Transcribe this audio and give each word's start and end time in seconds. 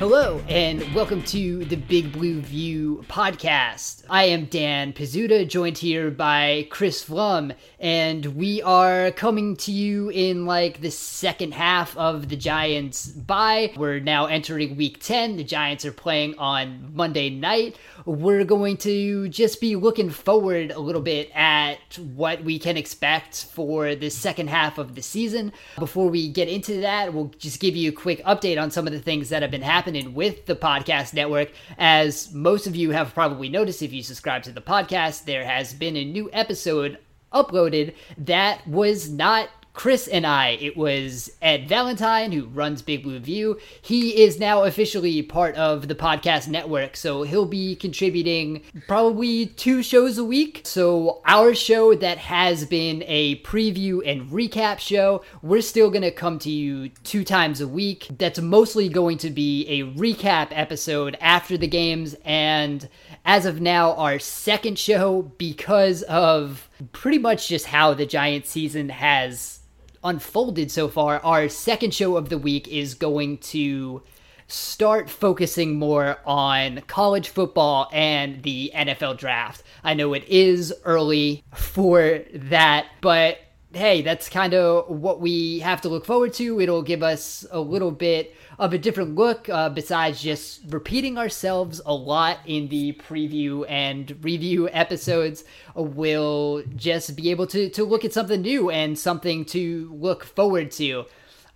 Hello, 0.00 0.40
and 0.48 0.80
welcome 0.94 1.22
to 1.24 1.62
the 1.66 1.76
Big 1.76 2.10
Blue 2.10 2.40
View 2.40 3.04
podcast. 3.06 4.02
I 4.08 4.24
am 4.24 4.46
Dan 4.46 4.94
Pizzuta, 4.94 5.46
joined 5.46 5.76
here 5.76 6.10
by 6.10 6.68
Chris 6.70 7.04
Pflum, 7.04 7.54
and 7.78 8.24
we 8.34 8.62
are 8.62 9.10
coming 9.10 9.56
to 9.56 9.70
you 9.70 10.08
in 10.08 10.46
like 10.46 10.80
the 10.80 10.90
second 10.90 11.52
half 11.52 11.94
of 11.98 12.30
the 12.30 12.36
Giants' 12.36 13.08
bye. 13.08 13.74
We're 13.76 14.00
now 14.00 14.24
entering 14.24 14.74
week 14.74 15.00
10. 15.00 15.36
The 15.36 15.44
Giants 15.44 15.84
are 15.84 15.92
playing 15.92 16.38
on 16.38 16.92
Monday 16.94 17.28
night. 17.28 17.76
We're 18.06 18.44
going 18.44 18.78
to 18.78 19.28
just 19.28 19.60
be 19.60 19.76
looking 19.76 20.08
forward 20.08 20.70
a 20.70 20.80
little 20.80 21.02
bit 21.02 21.30
at 21.34 21.98
what 21.98 22.42
we 22.42 22.58
can 22.58 22.78
expect 22.78 23.44
for 23.52 23.94
the 23.94 24.08
second 24.08 24.48
half 24.48 24.78
of 24.78 24.94
the 24.94 25.02
season. 25.02 25.52
Before 25.78 26.08
we 26.08 26.26
get 26.26 26.48
into 26.48 26.80
that, 26.80 27.12
we'll 27.12 27.34
just 27.36 27.60
give 27.60 27.76
you 27.76 27.90
a 27.90 27.92
quick 27.92 28.24
update 28.24 28.58
on 28.58 28.70
some 28.70 28.86
of 28.86 28.94
the 28.94 28.98
things 28.98 29.28
that 29.28 29.42
have 29.42 29.50
been 29.50 29.60
happening 29.60 29.89
with 30.14 30.46
the 30.46 30.56
podcast 30.56 31.14
network. 31.14 31.50
As 31.78 32.32
most 32.32 32.66
of 32.66 32.76
you 32.76 32.90
have 32.90 33.14
probably 33.14 33.48
noticed 33.48 33.82
if 33.82 33.92
you 33.92 34.02
subscribe 34.02 34.42
to 34.44 34.52
the 34.52 34.60
podcast, 34.60 35.24
there 35.24 35.44
has 35.44 35.72
been 35.74 35.96
a 35.96 36.04
new 36.04 36.30
episode 36.32 36.98
uploaded 37.32 37.94
that 38.18 38.66
was 38.66 39.10
not 39.10 39.48
Chris 39.72 40.08
and 40.08 40.26
I. 40.26 40.50
It 40.60 40.76
was 40.76 41.30
Ed 41.40 41.68
Valentine, 41.68 42.32
who 42.32 42.46
runs 42.46 42.82
Big 42.82 43.02
Blue 43.02 43.18
View. 43.18 43.58
He 43.80 44.22
is 44.22 44.38
now 44.38 44.64
officially 44.64 45.22
part 45.22 45.54
of 45.54 45.88
the 45.88 45.94
podcast 45.94 46.48
network, 46.48 46.96
so 46.96 47.22
he'll 47.22 47.46
be 47.46 47.76
contributing 47.76 48.62
probably 48.88 49.46
two 49.46 49.82
shows 49.82 50.18
a 50.18 50.24
week. 50.24 50.62
So, 50.64 51.22
our 51.24 51.54
show 51.54 51.94
that 51.94 52.18
has 52.18 52.64
been 52.66 53.04
a 53.06 53.36
preview 53.42 54.00
and 54.04 54.28
recap 54.30 54.80
show, 54.80 55.22
we're 55.40 55.62
still 55.62 55.90
going 55.90 56.02
to 56.02 56.10
come 56.10 56.38
to 56.40 56.50
you 56.50 56.88
two 57.04 57.24
times 57.24 57.60
a 57.60 57.68
week. 57.68 58.08
That's 58.18 58.40
mostly 58.40 58.88
going 58.88 59.18
to 59.18 59.30
be 59.30 59.66
a 59.68 59.84
recap 59.96 60.48
episode 60.50 61.16
after 61.20 61.56
the 61.56 61.68
games, 61.68 62.16
and 62.24 62.88
as 63.24 63.46
of 63.46 63.60
now, 63.60 63.94
our 63.94 64.18
second 64.18 64.78
show 64.78 65.22
because 65.22 66.02
of 66.02 66.68
pretty 66.92 67.18
much 67.18 67.48
just 67.48 67.66
how 67.66 67.94
the 67.94 68.06
Giant 68.06 68.46
season 68.46 68.88
has 68.88 69.59
unfolded 70.02 70.70
so 70.70 70.88
far, 70.88 71.20
our 71.20 71.48
second 71.48 71.94
show 71.94 72.16
of 72.16 72.28
the 72.28 72.38
week 72.38 72.68
is 72.68 72.94
going 72.94 73.38
to 73.38 74.02
start 74.48 75.08
focusing 75.08 75.78
more 75.78 76.18
on 76.26 76.80
college 76.88 77.28
football 77.28 77.88
and 77.92 78.42
the 78.42 78.72
NFL 78.74 79.16
draft. 79.18 79.62
I 79.84 79.94
know 79.94 80.12
it 80.14 80.24
is 80.24 80.74
early 80.84 81.44
for 81.54 82.20
that, 82.34 82.86
but 83.00 83.38
hey, 83.72 84.02
that's 84.02 84.28
kind 84.28 84.52
of 84.52 84.88
what 84.88 85.20
we 85.20 85.60
have 85.60 85.80
to 85.82 85.88
look 85.88 86.04
forward 86.04 86.32
to. 86.34 86.60
It'll 86.60 86.82
give 86.82 87.02
us 87.02 87.46
a 87.50 87.60
little 87.60 87.92
bit 87.92 88.34
of 88.58 88.72
a 88.72 88.78
different 88.78 89.14
look, 89.14 89.48
uh, 89.48 89.68
besides 89.68 90.20
just 90.20 90.62
repeating 90.68 91.16
ourselves 91.16 91.80
a 91.86 91.94
lot 91.94 92.38
in 92.46 92.68
the 92.68 92.92
preview 92.94 93.64
and 93.68 94.16
review 94.22 94.68
episodes. 94.70 95.44
We'll 95.74 96.62
just 96.74 97.14
be 97.16 97.30
able 97.30 97.46
to, 97.48 97.70
to 97.70 97.84
look 97.84 98.04
at 98.04 98.12
something 98.12 98.42
new 98.42 98.70
and 98.70 98.98
something 98.98 99.44
to 99.46 99.90
look 99.94 100.24
forward 100.24 100.72
to. 100.72 101.06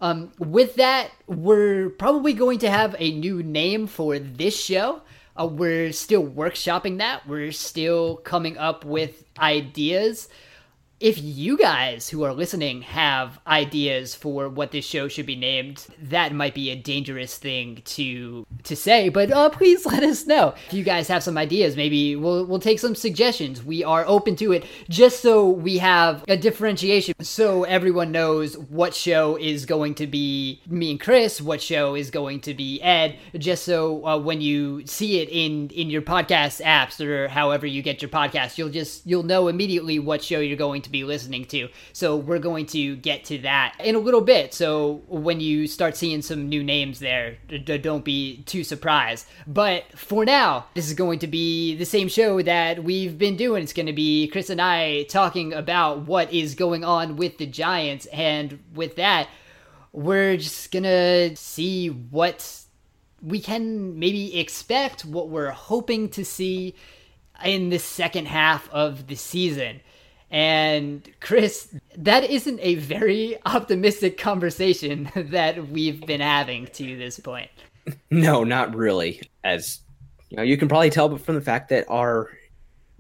Um, 0.01 0.33
with 0.39 0.77
that, 0.77 1.11
we're 1.27 1.91
probably 1.91 2.33
going 2.33 2.59
to 2.61 2.71
have 2.71 2.95
a 2.99 3.13
new 3.13 3.43
name 3.43 3.87
for 3.87 4.19
this 4.19 4.59
show. 4.63 5.03
Uh, 5.37 5.47
we're 5.47 5.93
still 5.93 6.25
workshopping 6.25 6.99
that. 6.99 7.27
We're 7.27 7.53
still 7.53 8.17
coming 8.19 8.57
up 8.57 8.85
with 8.85 9.25
ideas 9.39 10.29
if 11.05 11.23
you 11.23 11.59
guys 11.59 12.09
who 12.09 12.23
are 12.23 12.33
listening 12.33 12.81
have 12.81 13.39
ideas 13.47 14.15
for 14.15 14.49
what 14.49 14.71
this 14.71 14.87
show 14.87 15.07
should 15.07 15.27
be 15.27 15.37
named, 15.37 15.87
that 16.01 16.33
might 16.33 16.55
be 16.55 16.71
a 16.71 16.77
dangerous 16.77 17.37
thing 17.37 17.83
to 17.85 18.47
to 18.63 18.75
say. 18.75 19.11
But 19.11 19.31
uh, 19.31 19.51
please 19.51 19.85
let 19.95 20.03
us 20.03 20.27
know 20.27 20.55
if 20.67 20.73
you 20.73 20.83
guys 20.83 21.07
have 21.09 21.23
some 21.23 21.37
ideas. 21.37 21.77
Maybe 21.77 22.17
we'll 22.17 22.47
we'll 22.47 22.59
take 22.59 22.79
some 22.79 22.95
suggestions. 22.95 23.63
We 23.63 23.85
are 23.85 24.03
open 24.07 24.35
to 24.37 24.53
it, 24.53 24.65
just 24.89 25.21
so 25.21 25.47
we 25.47 25.77
have 25.77 26.25
a 26.27 26.39
differentiation, 26.39 27.17
so 27.21 27.65
everyone 27.65 28.11
knows 28.11 28.57
what 28.57 28.95
show 28.95 29.37
is 29.37 29.67
going 29.67 29.97
to 29.97 30.07
be 30.07 30.63
me 30.67 30.93
and 30.93 31.01
Chris, 31.01 31.39
what 31.39 31.61
show 31.61 31.95
is 31.95 32.11
going 32.11 32.41
to 32.41 32.55
be 32.55 32.81
Ed. 32.81 33.19
Just 33.37 33.65
so 33.65 34.07
uh, 34.07 34.19
when 34.19 34.41
you 34.41 34.87
see 34.87 35.21
it 35.21 35.29
in 35.29 35.69
in 35.69 35.91
your 35.91 36.01
podcast 36.01 36.65
apps 36.65 36.99
or 36.99 37.29
however 37.29 37.67
you 37.67 37.83
get 37.83 38.01
your 38.01 38.09
podcast, 38.09 38.57
you'll 38.57 38.71
just 38.71 39.07
you'll 39.07 39.23
know 39.23 39.49
immediately 39.49 39.99
what 39.99 40.25
show 40.25 40.41
you're 40.41 40.57
going 40.57 40.81
to 40.81 40.94
be 40.95 41.05
listening 41.05 41.45
to. 41.47 41.69
So 41.93 42.17
we're 42.17 42.39
going 42.39 42.67
to 42.67 42.97
get 42.97 43.25
to 43.27 43.39
that 43.39 43.75
in 43.81 43.95
a 43.95 43.99
little 43.99 44.21
bit. 44.21 44.55
So 44.55 45.03
when 45.09 45.41
you 45.41 45.67
start 45.67 45.97
seeing 45.97 46.23
some 46.23 46.49
new 46.49 46.63
names 46.63 47.01
there, 47.01 47.37
don't 47.65 48.05
be 48.05 48.43
too 48.45 48.65
surprised. 48.65 49.27
But 49.47 49.85
for 49.95 50.25
now, 50.25 50.67
this 50.75 50.87
is 50.87 50.95
going 50.95 51.19
to 51.19 51.27
be 51.27 51.75
the 51.77 51.85
same 51.85 52.09
show 52.09 52.41
that 52.43 52.83
we've 52.83 53.19
been 53.19 53.37
doing. 53.37 53.63
It's 53.63 53.73
going 53.73 53.87
to 53.87 53.93
be 53.93 54.29
Chris 54.29 54.51
and 54.51 54.61
I 54.61 55.03
talking 55.05 55.53
about 55.53 56.07
what 56.07 56.33
is 56.33 56.55
going 56.55 56.85
on 56.85 57.17
with 57.17 57.39
the 57.39 57.47
Giants. 57.47 58.07
And 58.07 58.61
with 58.75 58.97
that, 58.97 59.29
we're 59.93 60.37
just 60.37 60.71
going 60.71 60.85
to 60.85 61.37
see 61.37 61.89
what 61.89 62.61
we 63.23 63.41
can 63.41 63.99
maybe 63.99 64.39
expect, 64.39 65.05
what 65.05 65.29
we're 65.29 65.51
hoping 65.51 66.09
to 66.11 66.25
see 66.25 66.75
in 67.45 67.71
the 67.71 67.79
second 67.79 68.27
half 68.27 68.69
of 68.71 69.07
the 69.07 69.17
season. 69.17 69.81
And 70.35 71.09
Chris, 71.21 71.73
that 71.97 72.29
isn't 72.29 72.59
a 72.61 72.75
very 72.75 73.39
optimistic 73.47 74.19
conversation 74.19 75.09
that 75.15 75.69
we've 75.69 76.05
been 76.05 76.21
having 76.21 76.67
to 76.73 76.97
this 76.97 77.21
point. 77.21 77.51
No, 78.11 78.43
not 78.43 78.75
really. 78.75 79.23
As 79.45 79.79
you 80.31 80.37
know, 80.37 80.43
you 80.43 80.57
can 80.57 80.67
probably 80.67 80.91
tell 80.91 81.17
from 81.19 81.37
the 81.37 81.41
fact 81.41 81.69
that 81.69 81.85
our 81.89 82.33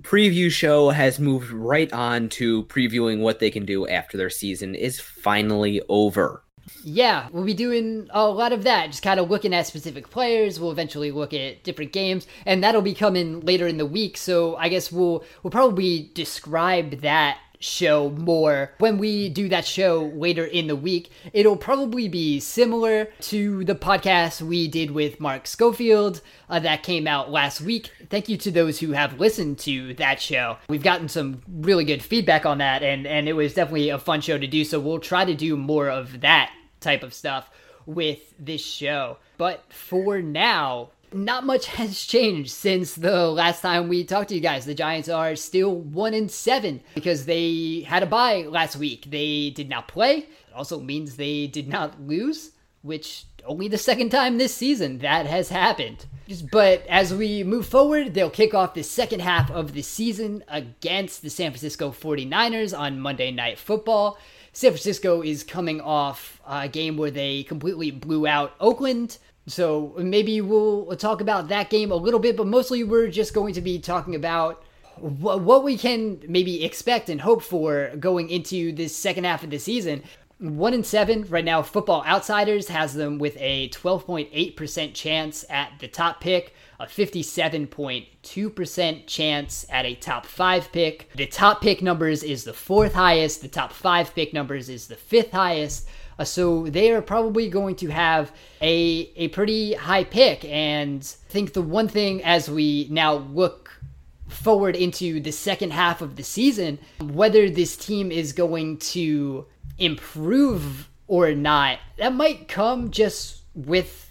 preview 0.03 0.49
show 0.49 0.91
has 0.91 1.19
moved 1.19 1.51
right 1.51 1.93
on 1.93 2.29
to 2.29 2.63
previewing 2.67 3.19
what 3.19 3.41
they 3.41 3.51
can 3.51 3.67
do 3.67 3.89
after 3.89 4.17
their 4.17 4.31
season 4.31 4.77
is 4.77 5.01
finally 5.01 5.83
over. 5.89 6.44
Yeah, 6.83 7.29
we'll 7.33 7.45
be 7.45 7.55
doing 7.55 8.09
a 8.11 8.27
lot 8.29 8.53
of 8.53 8.65
that, 8.65 8.87
just 8.89 9.03
kind 9.03 9.21
of 9.21 9.31
looking 9.31 9.55
at 9.55 9.67
specific 9.67 10.11
players. 10.11 10.59
We'll 10.59 10.71
eventually 10.71 11.11
look 11.11 11.35
at 11.35 11.63
different 11.63 11.93
games, 11.93 12.27
and 12.47 12.63
that'll 12.63 12.83
be 12.83 12.95
coming 12.95 13.41
later 13.41 13.67
in 13.67 13.77
the 13.77 13.87
week. 13.87 14.17
So 14.17 14.57
I 14.57 14.69
guess 14.69 14.91
we'll 14.91 15.25
we'll 15.43 15.51
probably 15.51 16.11
describe 16.15 17.01
that 17.01 17.39
show 17.65 18.11
more 18.11 18.73
when 18.79 18.99
we 18.99 19.29
do 19.29 19.49
that 19.49 19.67
show 19.67 20.13
later 20.15 20.45
in 20.45 20.67
the 20.67 20.77
week. 20.77 21.11
It'll 21.33 21.57
probably 21.57 22.09
be 22.09 22.39
similar 22.41 23.07
to 23.23 23.65
the 23.65 23.75
podcast 23.75 24.43
we 24.43 24.69
did 24.69 24.91
with 24.91 25.19
Mark 25.19 25.47
Schofield 25.47 26.21
uh, 26.49 26.61
that 26.61 26.83
came 26.83 27.07
out 27.07 27.31
last 27.31 27.61
week. 27.61 27.91
Thank 28.11 28.29
you 28.29 28.37
to 28.37 28.51
those 28.51 28.79
who 28.81 28.93
have 28.93 29.19
listened 29.19 29.59
to 29.61 29.95
that 29.95 30.21
show. 30.21 30.59
We've 30.69 30.83
gotten 30.83 31.09
some 31.09 31.43
really 31.49 31.85
good 31.85 32.03
feedback 32.03 32.45
on 32.45 32.59
that, 32.59 32.83
and, 32.83 33.07
and 33.07 33.29
it 33.29 33.33
was 33.33 33.55
definitely 33.55 33.89
a 33.89 33.99
fun 33.99 34.21
show 34.21 34.37
to 34.37 34.47
do. 34.47 34.65
So 34.65 34.79
we'll 34.79 34.99
try 34.99 35.25
to 35.25 35.35
do 35.35 35.57
more 35.57 35.89
of 35.89 36.21
that 36.21 36.53
type 36.81 37.03
of 37.03 37.15
stuff. 37.15 37.51
with 37.87 38.35
this 38.39 38.65
show. 38.65 39.19
But 39.37 39.65
for 39.73 40.23
now, 40.23 40.91
not 41.15 41.45
much 41.47 41.67
has 41.79 42.01
changed 42.05 42.51
since 42.51 42.95
the 42.95 43.29
last 43.29 43.63
time 43.63 43.89
we 43.89 44.05
talked 44.05 44.31
to 44.31 44.35
you 44.35 44.41
guys. 44.41 44.67
The 44.67 44.75
Giants 44.75 45.09
are 45.09 45.37
still 45.37 45.75
one 45.75 46.15
in 46.15 46.29
seven 46.29 46.81
because 46.95 47.27
they 47.27 47.85
had 47.87 48.03
a 48.03 48.07
bye 48.07 48.47
last 48.49 48.77
week. 48.77 49.11
They 49.11 49.51
did 49.51 49.69
not 49.69 49.89
play. 49.89 50.17
It 50.19 50.55
also 50.55 50.81
means 50.81 51.17
they 51.17 51.47
did 51.47 51.69
not 51.69 52.01
lose, 52.01 52.51
which 52.83 53.25
only 53.47 53.69
the 53.69 53.79
second 53.79 54.11
time 54.11 54.39
this 54.39 54.55
season 54.55 54.99
that 54.99 55.27
has 55.27 55.49
happened. 55.49 56.07
But 56.51 56.87
as 56.87 57.13
we 57.13 57.45
move 57.45 57.67
forward, 57.67 58.15
they'll 58.15 58.31
kick 58.31 58.55
off 58.55 58.75
the 58.75 58.83
second 58.83 59.21
half 59.21 59.51
of 59.51 59.75
the 59.75 59.83
season 59.83 60.43
against 60.49 61.23
the 61.23 61.29
San 61.29 61.51
Francisco 61.51 61.91
49ers 61.91 62.77
on 62.77 63.01
Monday 63.01 63.31
Night 63.31 63.59
Football. 63.59 64.19
San 64.53 64.71
Francisco 64.71 65.21
is 65.21 65.45
coming 65.45 65.81
off 65.81 66.41
a 66.49 66.69
game 66.69 66.97
where 66.97 67.11
they 67.11 67.43
completely 67.43 67.91
blew 67.91 68.27
out 68.27 68.55
Oakland. 68.61 69.19
So 69.47 69.95
maybe 69.99 70.41
we'll 70.41 70.97
talk 70.97 71.21
about 71.21 71.49
that 71.49 71.71
game 71.71 71.91
a 71.91 71.97
little 71.97 72.21
bit, 72.21 72.37
but 72.37 72.47
mostly 72.47 72.83
we're 72.83 73.09
just 73.09 73.35
going 73.35 73.55
to 73.55 73.61
be 73.61 73.79
talking 73.79 74.15
about 74.15 74.63
what 74.97 75.65
we 75.65 75.77
can 75.77 76.21
maybe 76.29 76.65
expect 76.65 77.11
and 77.11 77.21
hope 77.21 77.43
for 77.43 77.91
going 77.99 78.31
into 78.31 78.73
this 78.73 78.97
second 78.97 79.25
half 79.25 79.43
of 79.43 79.51
the 79.51 79.59
season. 79.59 80.03
One 80.39 80.75
in 80.75 80.83
seven 80.83 81.25
right 81.29 81.45
now. 81.45 81.63
Football 81.63 82.05
Outsiders 82.05 82.69
has 82.69 82.95
them 82.95 83.19
with 83.19 83.37
a 83.39 83.69
12.8% 83.71 84.95
chance 84.95 85.45
at 85.49 85.73
the 85.79 85.89
top 85.89 86.21
pick, 86.21 86.55
a 86.81 86.87
57.2% 86.87 89.07
chance 89.07 89.67
at 89.71 89.87
a 89.87 89.95
top 89.95 90.27
five 90.27 90.73
pick. 90.73 91.09
The 91.15 91.27
top 91.27 91.61
pick 91.61 91.83
numbers 91.83 92.23
is 92.23 92.45
the 92.45 92.53
fourth 92.53 92.95
highest. 92.95 93.43
The 93.43 93.49
top 93.49 93.73
five 93.73 94.15
pick 94.15 94.33
numbers 94.33 94.69
is 94.69 94.89
the 94.89 94.97
fifth 94.97 95.33
highest. 95.33 95.89
Uh, 96.19 96.25
so 96.25 96.67
they 96.69 96.93
are 96.93 97.03
probably 97.03 97.49
going 97.49 97.77
to 97.77 97.89
have 97.89 98.33
a 98.61 99.11
a 99.17 99.29
pretty 99.29 99.75
high 99.75 100.05
pick. 100.05 100.45
And 100.45 101.01
I 101.29 101.33
think 101.33 101.53
the 101.53 101.63
one 101.63 101.89
thing 101.89 102.23
as 102.23 102.49
we 102.51 102.89
now 102.91 103.15
look 103.15 103.81
forward 104.29 104.77
into 104.77 105.21
the 105.21 105.33
second 105.33 105.73
half 105.73 106.03
of 106.03 106.17
the 106.17 106.23
season, 106.23 106.79
whether 107.01 107.49
this 107.49 107.77
team 107.77 108.11
is 108.11 108.33
going 108.33 108.79
to 108.79 109.47
improve 109.79 110.89
or 111.07 111.35
not, 111.35 111.79
that 111.99 112.15
might 112.15 112.49
come 112.49 112.91
just 112.91 113.43
with 113.55 114.11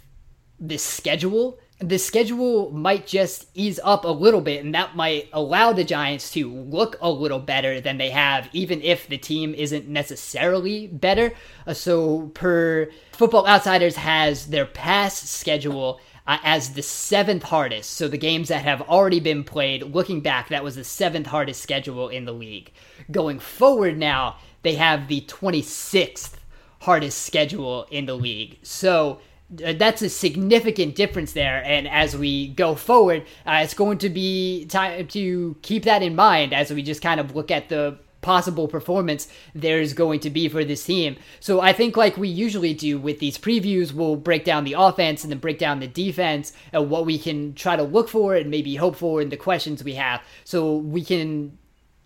the 0.60 0.78
schedule. 0.78 1.60
The 1.84 2.00
schedule 2.00 2.72
might 2.72 3.06
just 3.06 3.48
ease 3.54 3.78
up 3.84 4.06
a 4.06 4.08
little 4.08 4.40
bit, 4.40 4.64
and 4.64 4.74
that 4.74 4.96
might 4.96 5.28
allow 5.34 5.74
the 5.74 5.84
Giants 5.84 6.32
to 6.32 6.50
look 6.50 6.96
a 7.02 7.12
little 7.12 7.40
better 7.40 7.82
than 7.82 7.98
they 7.98 8.10
have, 8.10 8.48
even 8.54 8.82
if 8.82 9.08
the 9.10 9.18
team 9.18 9.54
isn't 9.54 9.90
necessarily 9.90 10.88
better. 10.88 11.34
Uh, 11.68 11.74
so, 11.74 12.32
per 12.36 12.90
Football 13.12 13.46
Outsiders 13.46 13.98
has 13.98 14.48
their 14.48 14.66
past 14.66 15.28
schedule 15.28 16.00
uh, 16.26 16.38
as 16.42 16.70
the 16.70 16.82
seventh 16.82 17.44
hardest. 17.44 17.90
So, 17.90 18.08
the 18.08 18.18
games 18.18 18.48
that 18.48 18.64
have 18.64 18.82
already 18.84 19.20
been 19.20 19.44
played, 19.44 19.84
looking 19.84 20.22
back, 20.22 20.48
that 20.50 20.64
was 20.64 20.78
the 20.78 20.86
seventh 20.86 21.28
hardest 21.28 21.62
schedule 21.62 22.08
in 22.08 22.24
the 22.24 22.32
league. 22.32 22.72
Going 23.12 23.40
forward 23.40 23.98
now, 23.98 24.38
they 24.62 24.76
have 24.76 25.10
the 25.10 25.20
26th 25.20 26.36
hardest 26.80 27.24
schedule 27.24 27.88
in 27.92 28.06
the 28.06 28.16
league. 28.16 28.60
So 28.64 29.20
that's 29.58 30.02
a 30.02 30.10
significant 30.10 30.96
difference 30.96 31.34
there. 31.34 31.64
And 31.66 31.88
as 31.88 32.16
we 32.18 32.50
go 32.50 32.76
forward, 32.76 33.24
uh, 33.46 33.62
it's 33.64 33.74
going 33.74 33.98
to 34.00 34.10
be 34.10 34.66
time 34.66 35.08
to 35.08 35.56
keep 35.62 35.84
that 35.84 36.02
in 36.02 36.16
mind 36.16 36.54
as 36.54 36.72
we 36.72 36.82
just 36.84 37.02
kind 37.02 37.20
of 37.20 37.36
look 37.36 37.52
at 37.52 37.70
the 37.70 37.98
possible 38.24 38.68
performance 38.68 39.28
there's 39.54 39.94
going 39.94 40.20
to 40.22 40.30
be 40.32 40.50
for 40.50 40.64
this 40.64 40.84
team. 40.84 41.16
So 41.40 41.62
I 41.62 41.74
think 41.74 41.96
like 41.96 42.18
we 42.18 42.30
usually 42.30 42.74
do 42.74 42.98
with 42.98 43.20
these 43.20 43.38
previews, 43.38 43.94
we'll 43.94 44.16
break 44.16 44.46
down 44.46 44.64
the 44.64 44.74
offense 44.74 45.24
and 45.24 45.32
then 45.32 45.40
break 45.40 45.60
down 45.60 45.80
the 45.80 45.88
defense 45.88 46.54
and 46.72 46.90
what 46.90 47.06
we 47.06 47.20
can 47.20 47.54
try 47.54 47.76
to 47.76 47.84
look 47.84 48.10
for 48.10 48.34
and 48.36 48.50
maybe 48.50 48.76
hope 48.76 48.96
for 48.96 49.22
in 49.22 49.30
the 49.30 49.38
questions 49.38 49.84
we 49.84 49.94
have. 49.96 50.22
So 50.46 50.78
we 50.78 51.04
can 51.04 51.58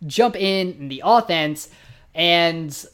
jump 0.06 0.36
in, 0.36 0.74
in 0.74 0.88
the 0.90 1.04
offense. 1.06 1.70
And 2.14 2.86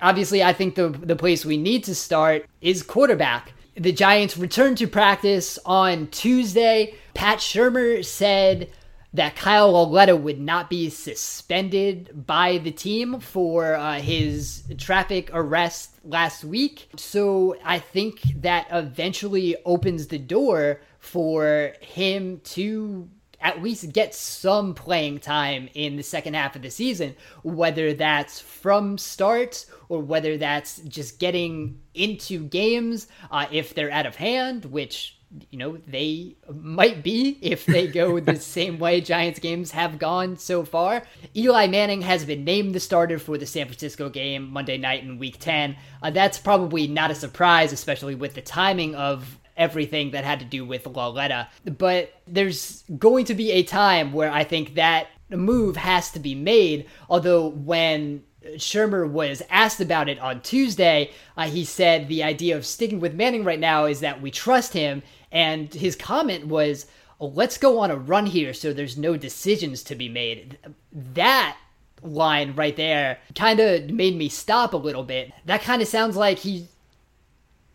obviously, 0.00 0.42
I 0.42 0.52
think 0.52 0.76
the 0.76 0.88
the 0.88 1.16
place 1.16 1.44
we 1.44 1.56
need 1.56 1.84
to 1.84 1.94
start 1.94 2.46
is 2.60 2.82
quarterback. 2.82 3.52
The 3.76 3.92
Giants 3.92 4.36
returned 4.36 4.78
to 4.78 4.86
practice 4.86 5.58
on 5.64 6.08
Tuesday. 6.08 6.94
Pat 7.14 7.38
Shurmur 7.38 8.04
said 8.04 8.70
that 9.12 9.36
Kyle 9.36 9.72
Lauletta 9.72 10.16
would 10.16 10.40
not 10.40 10.70
be 10.70 10.88
suspended 10.88 12.26
by 12.26 12.58
the 12.58 12.70
team 12.70 13.20
for 13.20 13.74
uh, 13.74 14.00
his 14.00 14.64
traffic 14.78 15.30
arrest 15.32 15.96
last 16.04 16.44
week. 16.44 16.88
So 16.96 17.56
I 17.64 17.78
think 17.78 18.20
that 18.42 18.66
eventually 18.70 19.56
opens 19.64 20.06
the 20.06 20.18
door 20.18 20.80
for 20.98 21.74
him 21.80 22.40
to 22.44 23.08
at 23.40 23.62
least 23.62 23.92
get 23.92 24.14
some 24.14 24.74
playing 24.74 25.18
time 25.18 25.68
in 25.74 25.96
the 25.96 26.02
second 26.02 26.34
half 26.34 26.56
of 26.56 26.62
the 26.62 26.70
season, 26.70 27.14
whether 27.42 27.94
that's 27.94 28.40
from 28.40 28.98
start 28.98 29.66
or 29.88 30.00
whether 30.00 30.36
that's 30.36 30.78
just 30.80 31.18
getting 31.18 31.80
into 31.94 32.44
games 32.44 33.06
uh, 33.30 33.46
if 33.50 33.74
they're 33.74 33.90
out 33.90 34.06
of 34.06 34.16
hand, 34.16 34.66
which 34.66 35.16
you 35.50 35.58
know 35.58 35.78
they 35.86 36.34
might 36.52 37.04
be 37.04 37.38
if 37.40 37.64
they 37.64 37.86
go 37.86 38.18
the 38.20 38.34
same 38.34 38.80
way 38.80 39.00
Giants 39.00 39.38
games 39.38 39.70
have 39.70 39.98
gone 39.98 40.36
so 40.36 40.64
far. 40.64 41.02
Eli 41.36 41.66
Manning 41.66 42.02
has 42.02 42.24
been 42.24 42.44
named 42.44 42.74
the 42.74 42.80
starter 42.80 43.18
for 43.18 43.38
the 43.38 43.46
San 43.46 43.66
Francisco 43.66 44.08
game 44.08 44.50
Monday 44.50 44.76
night 44.76 45.02
in 45.02 45.18
Week 45.18 45.38
10. 45.38 45.76
Uh, 46.02 46.10
that's 46.10 46.38
probably 46.38 46.86
not 46.86 47.10
a 47.10 47.14
surprise, 47.14 47.72
especially 47.72 48.14
with 48.14 48.34
the 48.34 48.42
timing 48.42 48.94
of 48.94 49.39
everything 49.60 50.10
that 50.12 50.24
had 50.24 50.40
to 50.40 50.46
do 50.46 50.64
with 50.64 50.86
Lauletta. 50.86 51.48
But 51.64 52.12
there's 52.26 52.82
going 52.98 53.26
to 53.26 53.34
be 53.34 53.52
a 53.52 53.62
time 53.62 54.12
where 54.12 54.32
I 54.32 54.42
think 54.42 54.74
that 54.74 55.08
move 55.28 55.76
has 55.76 56.10
to 56.12 56.18
be 56.18 56.34
made. 56.34 56.86
Although 57.08 57.48
when 57.48 58.24
Shurmur 58.56 59.08
was 59.08 59.42
asked 59.50 59.80
about 59.80 60.08
it 60.08 60.18
on 60.18 60.40
Tuesday, 60.40 61.12
uh, 61.36 61.46
he 61.46 61.64
said 61.64 62.08
the 62.08 62.22
idea 62.22 62.56
of 62.56 62.64
sticking 62.64 63.00
with 63.00 63.14
Manning 63.14 63.44
right 63.44 63.60
now 63.60 63.84
is 63.84 64.00
that 64.00 64.22
we 64.22 64.30
trust 64.30 64.72
him. 64.72 65.02
And 65.30 65.72
his 65.72 65.94
comment 65.94 66.46
was, 66.46 66.86
oh, 67.20 67.26
let's 67.28 67.58
go 67.58 67.78
on 67.78 67.90
a 67.90 67.96
run 67.96 68.26
here 68.26 68.54
so 68.54 68.72
there's 68.72 68.96
no 68.96 69.16
decisions 69.16 69.82
to 69.84 69.94
be 69.94 70.08
made. 70.08 70.58
That 70.90 71.56
line 72.02 72.54
right 72.56 72.76
there 72.76 73.18
kind 73.34 73.60
of 73.60 73.90
made 73.90 74.16
me 74.16 74.30
stop 74.30 74.72
a 74.72 74.78
little 74.78 75.04
bit. 75.04 75.32
That 75.44 75.60
kind 75.60 75.82
of 75.82 75.88
sounds 75.88 76.16
like 76.16 76.38
he 76.38 76.66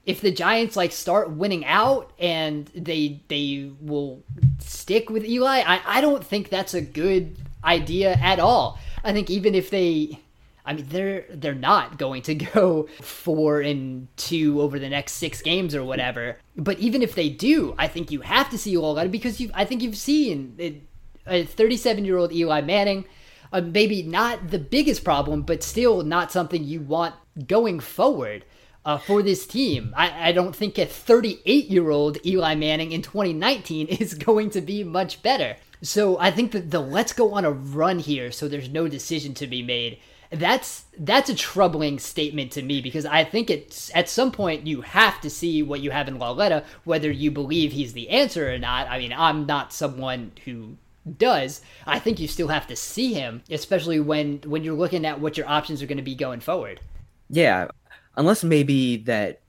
if 0.05 0.21
the 0.21 0.31
Giants 0.31 0.75
like 0.75 0.91
start 0.91 1.31
winning 1.31 1.65
out 1.65 2.11
and 2.19 2.67
they 2.75 3.21
they 3.27 3.71
will 3.81 4.23
stick 4.59 5.09
with 5.09 5.25
Eli, 5.25 5.63
I, 5.65 5.81
I 5.85 6.01
don't 6.01 6.23
think 6.23 6.49
that's 6.49 6.73
a 6.73 6.81
good 6.81 7.37
idea 7.63 8.13
at 8.13 8.39
all. 8.39 8.79
I 9.03 9.13
think 9.13 9.29
even 9.29 9.55
if 9.55 9.69
they 9.71 10.19
I 10.63 10.73
mean 10.73 10.85
they're 10.89 11.25
they're 11.29 11.55
not 11.55 11.97
going 11.97 12.21
to 12.23 12.35
go 12.53 12.87
four 13.01 13.61
and 13.61 14.07
two 14.15 14.61
over 14.61 14.77
the 14.77 14.89
next 14.89 15.13
six 15.13 15.41
games 15.41 15.73
or 15.73 15.83
whatever. 15.83 16.37
But 16.55 16.79
even 16.79 17.01
if 17.01 17.15
they 17.15 17.29
do, 17.29 17.73
I 17.77 17.87
think 17.87 18.11
you 18.11 18.21
have 18.21 18.49
to 18.51 18.57
see 18.57 18.73
Eli 18.73 19.07
because 19.07 19.39
you 19.39 19.49
I 19.55 19.65
think 19.65 19.81
you've 19.81 19.97
seen 19.97 20.81
a 21.25 21.45
37 21.45 22.05
year 22.05 22.17
old 22.17 22.31
Eli 22.31 22.61
Manning. 22.61 23.05
Uh, 23.53 23.61
maybe 23.61 24.03
not 24.03 24.49
the 24.49 24.59
biggest 24.59 25.03
problem, 25.03 25.43
but 25.43 25.63
still 25.63 26.03
not 26.03 26.31
something 26.31 26.63
you 26.63 26.81
want 26.81 27.15
going 27.47 27.79
forward 27.79 28.43
uh, 28.85 28.97
for 28.97 29.23
this 29.23 29.47
team. 29.47 29.93
I, 29.97 30.29
I 30.29 30.31
don't 30.31 30.55
think 30.55 30.77
a 30.77 30.85
38 30.85 31.65
year 31.65 31.89
old 31.89 32.23
Eli 32.25 32.55
Manning 32.55 32.91
in 32.91 33.01
2019 33.01 33.87
is 33.89 34.13
going 34.13 34.51
to 34.51 34.61
be 34.61 34.83
much 34.83 35.21
better. 35.21 35.57
So 35.81 36.17
I 36.19 36.31
think 36.31 36.51
that 36.51 36.71
the 36.71 36.79
let's 36.79 37.13
go 37.13 37.33
on 37.33 37.45
a 37.45 37.51
run 37.51 37.99
here 37.99 38.31
so 38.31 38.47
there's 38.47 38.69
no 38.69 38.87
decision 38.87 39.33
to 39.35 39.47
be 39.47 39.61
made. 39.61 39.99
That's 40.31 40.85
that's 40.97 41.29
a 41.29 41.35
troubling 41.35 41.99
statement 41.99 42.51
to 42.53 42.61
me 42.61 42.81
because 42.81 43.05
I 43.05 43.23
think 43.23 43.49
it's 43.49 43.91
at 43.93 44.09
some 44.09 44.31
point 44.31 44.67
you 44.67 44.81
have 44.81 45.21
to 45.21 45.29
see 45.29 45.61
what 45.61 45.81
you 45.81 45.91
have 45.91 46.07
in 46.07 46.17
Lauletta, 46.17 46.63
whether 46.83 47.11
you 47.11 47.31
believe 47.31 47.71
he's 47.71 47.93
the 47.93 48.09
answer 48.09 48.51
or 48.51 48.57
not. 48.57 48.89
I 48.89 48.97
mean, 48.97 49.13
I'm 49.13 49.45
not 49.45 49.71
someone 49.71 50.31
who 50.43 50.77
does. 51.17 51.61
I 51.85 51.99
think 51.99 52.19
you 52.19 52.27
still 52.27 52.47
have 52.47 52.67
to 52.67 52.75
see 52.75 53.13
him, 53.13 53.43
especially 53.49 53.99
when 53.99 54.39
when 54.45 54.63
you're 54.63 54.75
looking 54.75 55.05
at 55.05 55.21
what 55.21 55.37
your 55.37 55.47
options 55.47 55.81
are 55.81 55.87
going 55.87 55.97
to 55.97 56.03
be 56.03 56.15
going 56.15 56.39
forward. 56.39 56.81
Yeah, 57.29 57.67
unless 58.17 58.43
maybe 58.43 58.97
that 58.97 59.41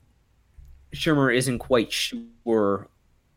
Shurmur 0.93 1.35
isn't 1.35 1.59
quite 1.59 1.91
sure 1.91 2.89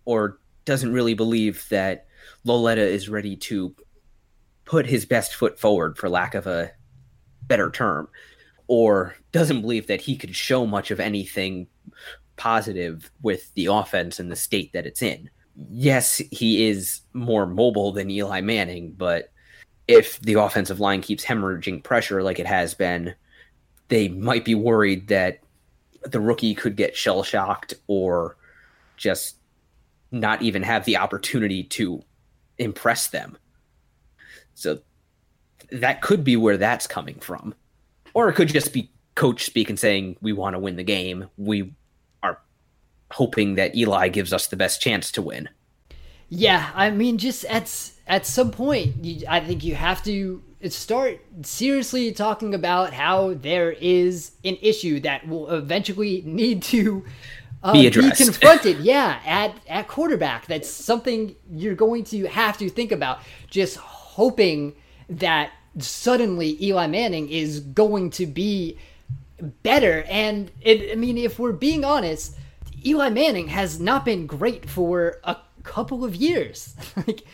or 0.05 0.39
doesn't 0.65 0.93
really 0.93 1.15
believe 1.15 1.67
that 1.71 2.07
Lauletta 2.45 2.87
is 2.87 3.09
ready 3.09 3.37
to 3.37 3.75
put 4.65 4.87
his 4.87 5.05
best 5.05 5.35
foot 5.35 5.59
forward, 5.59 5.99
for 5.99 6.09
lack 6.09 6.35
of 6.35 6.47
a 6.47 6.71
better 7.43 7.71
term, 7.71 8.09
or 8.69 9.17
doesn't 9.33 9.63
believe 9.63 9.89
that 9.89 10.01
he 10.01 10.17
could 10.17 10.35
show 10.35 10.67
much 10.67 10.91
of 10.91 11.01
anything 11.01 11.67
positive 12.37 13.11
with 13.23 13.53
the 13.55 13.67
offense 13.67 14.21
and 14.21 14.31
the 14.31 14.37
state 14.37 14.73
that 14.73 14.87
it's 14.87 15.03
in. 15.03 15.29
Yes, 15.69 16.23
he 16.31 16.69
is 16.69 17.01
more 17.13 17.47
mobile 17.47 17.93
than 17.93 18.11
Eli 18.11 18.41
Manning, 18.41 18.93
but 18.93 19.33
if 19.89 20.21
the 20.21 20.35
offensive 20.35 20.81
line 20.81 21.03
keeps 21.03 21.25
hemorrhaging 21.25 21.83
pressure 21.83 22.23
like 22.23 22.39
it 22.39 22.47
has 22.47 22.73
been, 22.75 23.15
they 23.91 24.09
might 24.09 24.45
be 24.45 24.55
worried 24.55 25.09
that 25.09 25.41
the 26.05 26.21
rookie 26.21 26.55
could 26.55 26.77
get 26.77 26.97
shell 26.97 27.23
shocked 27.23 27.75
or 27.87 28.37
just 28.97 29.37
not 30.11 30.41
even 30.43 30.63
have 30.63 30.85
the 30.85 30.97
opportunity 30.97 31.63
to 31.63 32.03
impress 32.59 33.09
them. 33.09 33.37
So 34.55 34.81
that 35.71 36.03
could 36.03 36.25
be 36.25 36.37
where 36.37 36.57
that's 36.57 36.87
coming 36.87 37.19
from. 37.21 37.55
Or 38.15 38.29
it 38.29 38.35
could 38.35 38.49
just 38.49 38.73
be 38.73 38.91
coach 39.15 39.45
speak 39.45 39.69
and 39.69 39.79
saying, 39.79 40.17
We 40.21 40.33
want 40.33 40.55
to 40.55 40.59
win 40.59 40.77
the 40.77 40.83
game. 40.83 41.29
We 41.37 41.75
are 42.23 42.41
hoping 43.11 43.55
that 43.57 43.77
Eli 43.77 44.09
gives 44.09 44.33
us 44.33 44.47
the 44.47 44.57
best 44.57 44.81
chance 44.81 45.13
to 45.13 45.23
win. 45.23 45.49
Yeah, 46.29 46.71
I 46.75 46.91
mean, 46.91 47.19
just 47.19 47.45
at 47.47 47.93
at 48.07 48.27
some 48.27 48.51
point, 48.51 49.05
you, 49.05 49.27
I 49.29 49.41
think 49.41 49.65
you 49.65 49.75
have 49.75 50.03
to 50.05 50.43
start 50.69 51.21
seriously 51.43 52.13
talking 52.13 52.55
about 52.55 52.93
how 52.93 53.35
there 53.35 53.73
is 53.73 54.33
an 54.45 54.59
issue 54.61 55.01
that 55.01 55.27
will 55.27 55.51
eventually 55.51 56.23
need 56.27 56.63
to 56.65 57.05
uh, 57.63 57.73
be, 57.73 57.89
be, 57.89 58.11
confronted. 58.11 58.79
yeah, 58.81 59.21
at 59.25 59.55
at 59.69 59.89
quarterback, 59.89 60.47
that's 60.47 60.69
something 60.69 61.35
you're 61.51 61.75
going 61.75 62.05
to 62.05 62.27
have 62.27 62.59
to 62.59 62.69
think 62.69 62.93
about. 62.93 63.21
Just 63.49 63.77
hoping 63.77 64.75
that 65.09 65.53
suddenly 65.79 66.63
Eli 66.63 66.87
Manning 66.87 67.29
is 67.29 67.61
going 67.61 68.11
to 68.11 68.27
be 68.27 68.79
better. 69.63 70.03
And 70.09 70.51
it, 70.61 70.93
I 70.93 70.95
mean, 70.95 71.19
if 71.19 71.39
we're 71.39 71.53
being 71.53 71.85
honest, 71.85 72.37
Eli 72.85 73.11
Manning 73.11 73.49
has 73.49 73.81
not 73.81 74.05
been 74.05 74.27
great 74.27 74.69
for 74.69 75.19
a 75.25 75.37
couple 75.63 76.05
of 76.05 76.15
years. 76.15 76.75
like, 77.07 77.25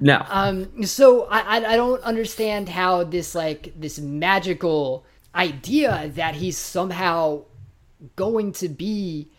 no. 0.00 0.24
Um. 0.28 0.84
So 0.84 1.26
I, 1.30 1.56
I 1.56 1.76
don't 1.76 2.02
understand 2.02 2.68
how 2.68 3.04
this 3.04 3.34
like 3.34 3.72
this 3.76 3.98
magical 3.98 5.04
idea 5.34 6.10
that 6.14 6.34
he's 6.34 6.56
somehow 6.56 7.42
going 8.16 8.52
to 8.52 8.68
be 8.68 9.30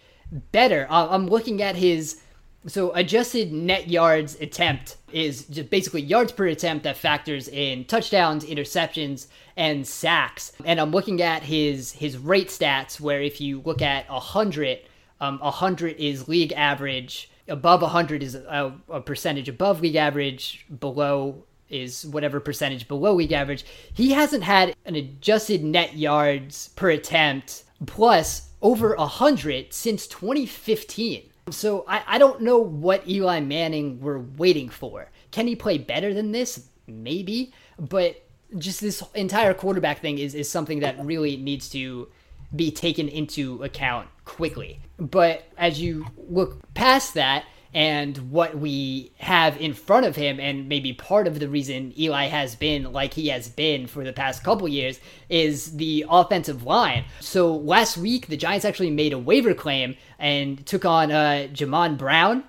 better. 0.51 0.87
Uh, 0.89 1.07
I'm 1.09 1.27
looking 1.27 1.61
at 1.61 1.75
his 1.75 2.21
so 2.67 2.93
adjusted 2.93 3.51
net 3.51 3.89
yards 3.89 4.39
attempt 4.39 4.97
is 5.11 5.45
just 5.45 5.69
basically 5.71 6.01
yards 6.01 6.31
per 6.31 6.45
attempt 6.45 6.83
that 6.83 6.95
factors 6.95 7.47
in 7.47 7.85
touchdowns, 7.85 8.45
interceptions, 8.45 9.27
and 9.57 9.85
sacks. 9.85 10.51
And 10.63 10.79
I'm 10.79 10.91
looking 10.91 11.21
at 11.21 11.43
his 11.43 11.91
his 11.93 12.17
rate 12.17 12.49
stats 12.49 12.99
where 12.99 13.21
if 13.21 13.41
you 13.41 13.61
look 13.65 13.81
at 13.81 14.05
a 14.09 14.19
hundred, 14.19 14.79
um, 15.19 15.39
a 15.41 15.51
hundred 15.51 15.97
is 15.97 16.27
league 16.27 16.53
average 16.53 17.30
above 17.47 17.81
100 17.81 18.23
is 18.23 18.35
a, 18.35 18.73
a 18.89 19.01
percentage 19.01 19.49
above 19.49 19.81
league 19.81 19.95
average, 19.95 20.65
below 20.79 21.43
is 21.69 22.05
whatever 22.05 22.39
percentage 22.39 22.87
below 22.87 23.13
league 23.13 23.31
average. 23.31 23.65
He 23.93 24.11
hasn't 24.11 24.43
had 24.43 24.75
an 24.85 24.95
adjusted 24.95 25.63
net 25.63 25.95
yards 25.95 26.69
per 26.75 26.89
attempt 26.89 27.63
plus 27.85 28.49
over 28.61 28.95
100 28.95 29.73
since 29.73 30.05
2015. 30.07 31.23
So 31.49 31.85
I, 31.87 32.03
I 32.05 32.17
don't 32.17 32.41
know 32.41 32.59
what 32.59 33.07
Eli 33.07 33.39
Manning 33.39 33.99
we're 33.99 34.19
waiting 34.19 34.69
for. 34.69 35.09
Can 35.31 35.47
he 35.47 35.55
play 35.55 35.77
better 35.77 36.13
than 36.13 36.31
this? 36.31 36.67
Maybe. 36.87 37.53
But 37.79 38.23
just 38.57 38.81
this 38.81 39.01
entire 39.15 39.53
quarterback 39.53 39.99
thing 39.99 40.17
is, 40.17 40.35
is 40.35 40.49
something 40.49 40.81
that 40.81 41.03
really 41.03 41.37
needs 41.37 41.69
to 41.69 42.07
be 42.55 42.71
taken 42.71 43.07
into 43.07 43.63
account 43.63 44.07
quickly. 44.25 44.79
But 44.97 45.43
as 45.57 45.81
you 45.81 46.05
look 46.29 46.73
past 46.73 47.13
that, 47.15 47.45
and 47.73 48.17
what 48.31 48.57
we 48.57 49.13
have 49.17 49.59
in 49.59 49.73
front 49.73 50.05
of 50.05 50.15
him, 50.15 50.39
and 50.39 50.67
maybe 50.67 50.91
part 50.91 51.25
of 51.25 51.39
the 51.39 51.47
reason 51.47 51.93
Eli 51.97 52.25
has 52.25 52.55
been 52.55 52.91
like 52.91 53.13
he 53.13 53.29
has 53.29 53.47
been 53.47 53.87
for 53.87 54.03
the 54.03 54.11
past 54.11 54.43
couple 54.43 54.67
years, 54.67 54.99
is 55.29 55.77
the 55.77 56.05
offensive 56.09 56.63
line. 56.63 57.05
So 57.21 57.55
last 57.55 57.97
week, 57.97 58.27
the 58.27 58.37
Giants 58.37 58.65
actually 58.65 58.91
made 58.91 59.13
a 59.13 59.19
waiver 59.19 59.53
claim 59.53 59.95
and 60.19 60.65
took 60.65 60.83
on 60.83 61.11
uh, 61.11 61.47
Jamon 61.53 61.97
Brown, 61.97 62.43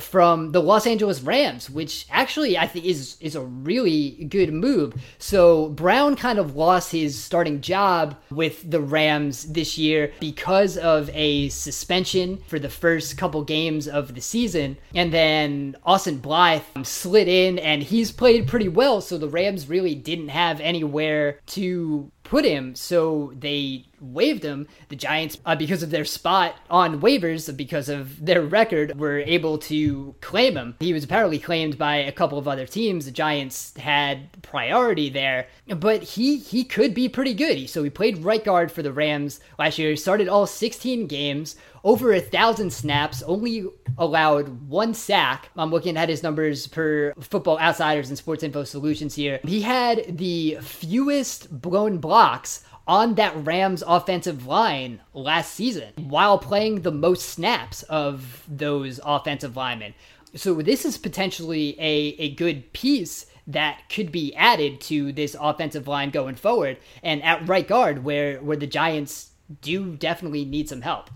from 0.00 0.52
the 0.52 0.60
Los 0.60 0.86
Angeles 0.86 1.20
Rams, 1.20 1.70
which 1.70 2.06
actually 2.10 2.58
I 2.58 2.66
think 2.66 2.84
is 2.84 3.16
is 3.20 3.36
a 3.36 3.42
really 3.42 4.24
good 4.24 4.52
move. 4.52 4.94
So 5.18 5.68
Brown 5.70 6.16
kind 6.16 6.38
of 6.38 6.56
lost 6.56 6.92
his 6.92 7.22
starting 7.22 7.60
job 7.60 8.16
with 8.30 8.68
the 8.68 8.80
Rams 8.80 9.44
this 9.52 9.78
year 9.78 10.12
because 10.20 10.76
of 10.76 11.08
a 11.12 11.48
suspension 11.50 12.38
for 12.48 12.58
the 12.58 12.68
first 12.68 13.16
couple 13.16 13.44
games 13.44 13.86
of 13.86 14.14
the 14.14 14.20
season, 14.20 14.76
and 14.94 15.12
then 15.12 15.76
Austin 15.84 16.18
Blythe 16.18 16.62
slid 16.82 17.28
in 17.28 17.58
and 17.58 17.82
he's 17.82 18.10
played 18.10 18.48
pretty 18.48 18.68
well. 18.68 19.00
So 19.00 19.18
the 19.18 19.28
Rams 19.28 19.68
really 19.68 19.94
didn't 19.94 20.28
have 20.28 20.60
anywhere 20.60 21.40
to 21.46 22.10
put 22.24 22.44
him, 22.44 22.74
so 22.74 23.32
they 23.38 23.86
waived 24.00 24.42
him. 24.42 24.66
The 24.88 24.96
Giants, 24.96 25.38
uh, 25.44 25.56
because 25.56 25.82
of 25.82 25.90
their 25.90 26.04
spot 26.04 26.56
on 26.70 27.00
waivers, 27.00 27.54
because 27.56 27.88
of 27.88 28.24
their 28.24 28.42
record, 28.42 28.98
were 28.98 29.18
able 29.18 29.58
to 29.58 30.14
claim 30.20 30.56
him. 30.56 30.74
He 30.80 30.92
was 30.92 31.04
apparently 31.04 31.38
claimed 31.38 31.78
by 31.78 31.96
a 31.96 32.12
couple 32.12 32.38
of 32.38 32.48
other 32.48 32.66
teams. 32.66 33.04
The 33.04 33.10
Giants 33.10 33.76
had 33.76 34.42
priority 34.42 35.08
there, 35.08 35.46
but 35.68 36.02
he 36.02 36.38
he 36.38 36.64
could 36.64 36.94
be 36.94 37.08
pretty 37.08 37.34
good. 37.34 37.68
So 37.68 37.82
he 37.82 37.90
played 37.90 38.18
right 38.18 38.44
guard 38.44 38.70
for 38.70 38.82
the 38.82 38.92
Rams 38.92 39.40
last 39.58 39.78
year. 39.78 39.90
He 39.90 39.96
started 39.96 40.28
all 40.28 40.46
16 40.46 41.06
games, 41.06 41.56
over 41.86 42.12
a 42.12 42.20
thousand 42.20 42.72
snaps, 42.72 43.22
only 43.22 43.64
allowed 43.96 44.68
one 44.68 44.92
sack. 44.92 45.50
I'm 45.56 45.70
looking 45.70 45.96
at 45.96 46.08
his 46.08 46.20
numbers 46.20 46.66
per 46.66 47.14
Football 47.20 47.60
Outsiders 47.60 48.08
and 48.08 48.18
Sports 48.18 48.42
Info 48.42 48.64
Solutions 48.64 49.14
here. 49.14 49.38
He 49.44 49.62
had 49.62 50.18
the 50.18 50.58
fewest 50.60 51.60
blown 51.60 51.98
blocks 51.98 52.64
on 52.86 53.14
that 53.14 53.34
Rams 53.44 53.82
offensive 53.86 54.46
line 54.46 55.00
last 55.12 55.52
season 55.54 55.92
while 55.96 56.38
playing 56.38 56.82
the 56.82 56.92
most 56.92 57.28
snaps 57.28 57.82
of 57.84 58.44
those 58.48 59.00
offensive 59.04 59.56
linemen. 59.56 59.94
So 60.34 60.54
this 60.54 60.84
is 60.84 60.98
potentially 60.98 61.76
a, 61.78 62.14
a 62.18 62.34
good 62.34 62.72
piece 62.72 63.26
that 63.46 63.82
could 63.88 64.10
be 64.10 64.34
added 64.34 64.80
to 64.82 65.12
this 65.12 65.36
offensive 65.40 65.86
line 65.86 66.10
going 66.10 66.34
forward 66.34 66.78
and 67.02 67.22
at 67.22 67.48
right 67.48 67.66
guard 67.66 68.02
where 68.04 68.38
where 68.42 68.56
the 68.56 68.66
Giants 68.66 69.30
do 69.62 69.94
definitely 69.94 70.44
need 70.44 70.68
some 70.68 70.82
help 70.82 71.10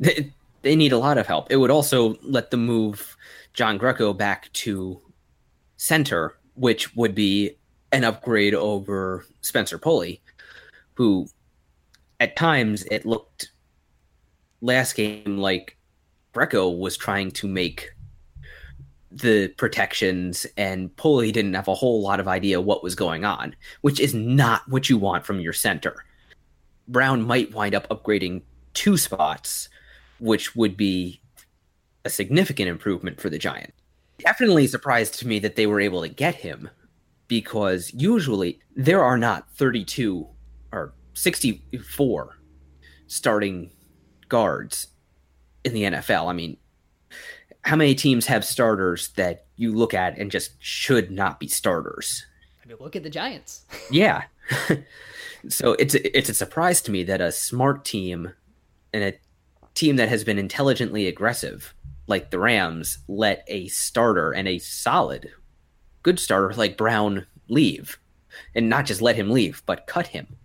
they, 0.00 0.32
they 0.62 0.76
need 0.76 0.92
a 0.92 0.98
lot 0.98 1.18
of 1.18 1.26
help. 1.26 1.50
It 1.50 1.56
would 1.56 1.70
also 1.70 2.16
let 2.22 2.50
them 2.50 2.66
move 2.66 3.16
John 3.52 3.78
Greco 3.78 4.12
back 4.12 4.52
to 4.54 5.00
center, 5.76 6.36
which 6.54 6.94
would 6.96 7.14
be 7.14 7.56
an 7.92 8.04
upgrade 8.04 8.54
over 8.54 9.24
Spencer 9.40 9.78
Pulley, 9.78 10.20
who 10.94 11.26
at 12.20 12.36
times 12.36 12.84
it 12.84 13.04
looked 13.04 13.50
last 14.60 14.94
game 14.94 15.38
like 15.38 15.76
Greco 16.32 16.68
was 16.68 16.96
trying 16.96 17.30
to 17.32 17.46
make 17.46 17.90
the 19.10 19.48
protections 19.56 20.46
and 20.56 20.94
Pulley 20.96 21.30
didn't 21.30 21.54
have 21.54 21.68
a 21.68 21.74
whole 21.74 22.02
lot 22.02 22.18
of 22.18 22.26
idea 22.26 22.60
what 22.60 22.82
was 22.82 22.94
going 22.94 23.24
on, 23.24 23.54
which 23.82 24.00
is 24.00 24.14
not 24.14 24.68
what 24.68 24.88
you 24.88 24.98
want 24.98 25.24
from 25.24 25.40
your 25.40 25.52
center. 25.52 26.04
Brown 26.88 27.22
might 27.22 27.54
wind 27.54 27.74
up 27.74 27.88
upgrading 27.88 28.42
two 28.72 28.96
spots 28.96 29.68
which 30.18 30.56
would 30.56 30.76
be 30.76 31.20
a 32.04 32.10
significant 32.10 32.68
improvement 32.68 33.20
for 33.20 33.30
the 33.30 33.38
Giant. 33.38 33.72
Definitely 34.18 34.66
surprised 34.66 35.18
to 35.18 35.26
me 35.26 35.38
that 35.40 35.56
they 35.56 35.66
were 35.66 35.80
able 35.80 36.02
to 36.02 36.08
get 36.08 36.34
him 36.34 36.70
because 37.28 37.92
usually 37.94 38.60
there 38.76 39.02
are 39.02 39.18
not 39.18 39.50
32 39.56 40.26
or 40.74 40.92
64 41.14 42.36
starting 43.06 43.70
guards 44.28 44.88
in 45.64 45.72
the 45.72 45.84
NFL. 45.84 46.28
I 46.28 46.32
mean, 46.32 46.56
how 47.62 47.76
many 47.76 47.94
teams 47.94 48.26
have 48.26 48.44
starters 48.44 49.08
that 49.12 49.46
you 49.56 49.72
look 49.72 49.94
at 49.94 50.18
and 50.18 50.30
just 50.30 50.62
should 50.62 51.10
not 51.10 51.40
be 51.40 51.48
starters? 51.48 52.26
I 52.62 52.68
mean, 52.68 52.76
look 52.80 52.96
at 52.96 53.02
the 53.02 53.10
Giants. 53.10 53.64
yeah. 53.90 54.24
so 55.48 55.72
it's 55.74 55.94
it's 55.94 56.28
a 56.28 56.34
surprise 56.34 56.82
to 56.82 56.90
me 56.90 57.02
that 57.04 57.20
a 57.20 57.32
smart 57.32 57.84
team 57.84 58.32
and 58.92 59.04
a 59.04 59.14
team 59.74 59.96
that 59.96 60.08
has 60.08 60.24
been 60.24 60.38
intelligently 60.38 61.06
aggressive, 61.06 61.74
like 62.06 62.30
the 62.30 62.38
Rams, 62.38 62.98
let 63.08 63.44
a 63.48 63.68
starter 63.68 64.32
and 64.32 64.46
a 64.46 64.58
solid, 64.58 65.30
good 66.02 66.18
starter 66.20 66.54
like 66.54 66.76
Brown 66.76 67.26
leave, 67.48 67.98
and 68.54 68.68
not 68.68 68.86
just 68.86 69.02
let 69.02 69.16
him 69.16 69.30
leave, 69.30 69.62
but 69.66 69.86
cut 69.86 70.08
him. 70.08 70.36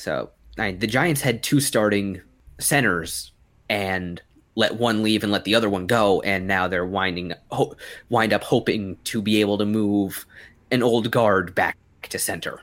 So 0.00 0.30
I, 0.58 0.72
the 0.72 0.86
Giants 0.86 1.20
had 1.20 1.42
two 1.42 1.60
starting 1.60 2.20
centers 2.58 3.32
and 3.68 4.20
let 4.56 4.76
one 4.76 5.02
leave 5.02 5.22
and 5.22 5.30
let 5.30 5.44
the 5.44 5.54
other 5.54 5.70
one 5.70 5.86
go, 5.86 6.20
and 6.22 6.46
now 6.46 6.66
they're 6.66 6.84
winding 6.84 7.34
ho- 7.52 7.76
wind 8.08 8.32
up 8.32 8.42
hoping 8.42 8.96
to 9.04 9.22
be 9.22 9.40
able 9.40 9.58
to 9.58 9.64
move 9.64 10.26
an 10.70 10.82
old 10.82 11.10
guard 11.10 11.54
back 11.54 11.76
to 12.08 12.18
center. 12.18 12.60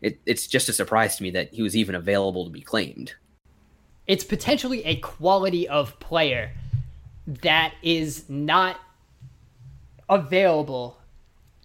It, 0.00 0.20
it's 0.26 0.46
just 0.46 0.68
a 0.68 0.72
surprise 0.72 1.16
to 1.16 1.22
me 1.22 1.30
that 1.30 1.52
he 1.52 1.62
was 1.62 1.76
even 1.76 1.94
available 1.94 2.44
to 2.44 2.50
be 2.50 2.60
claimed 2.60 3.14
it's 4.06 4.24
potentially 4.24 4.84
a 4.84 4.96
quality 4.96 5.68
of 5.68 5.98
player 6.00 6.50
that 7.26 7.74
is 7.82 8.28
not 8.28 8.80
available 10.08 10.98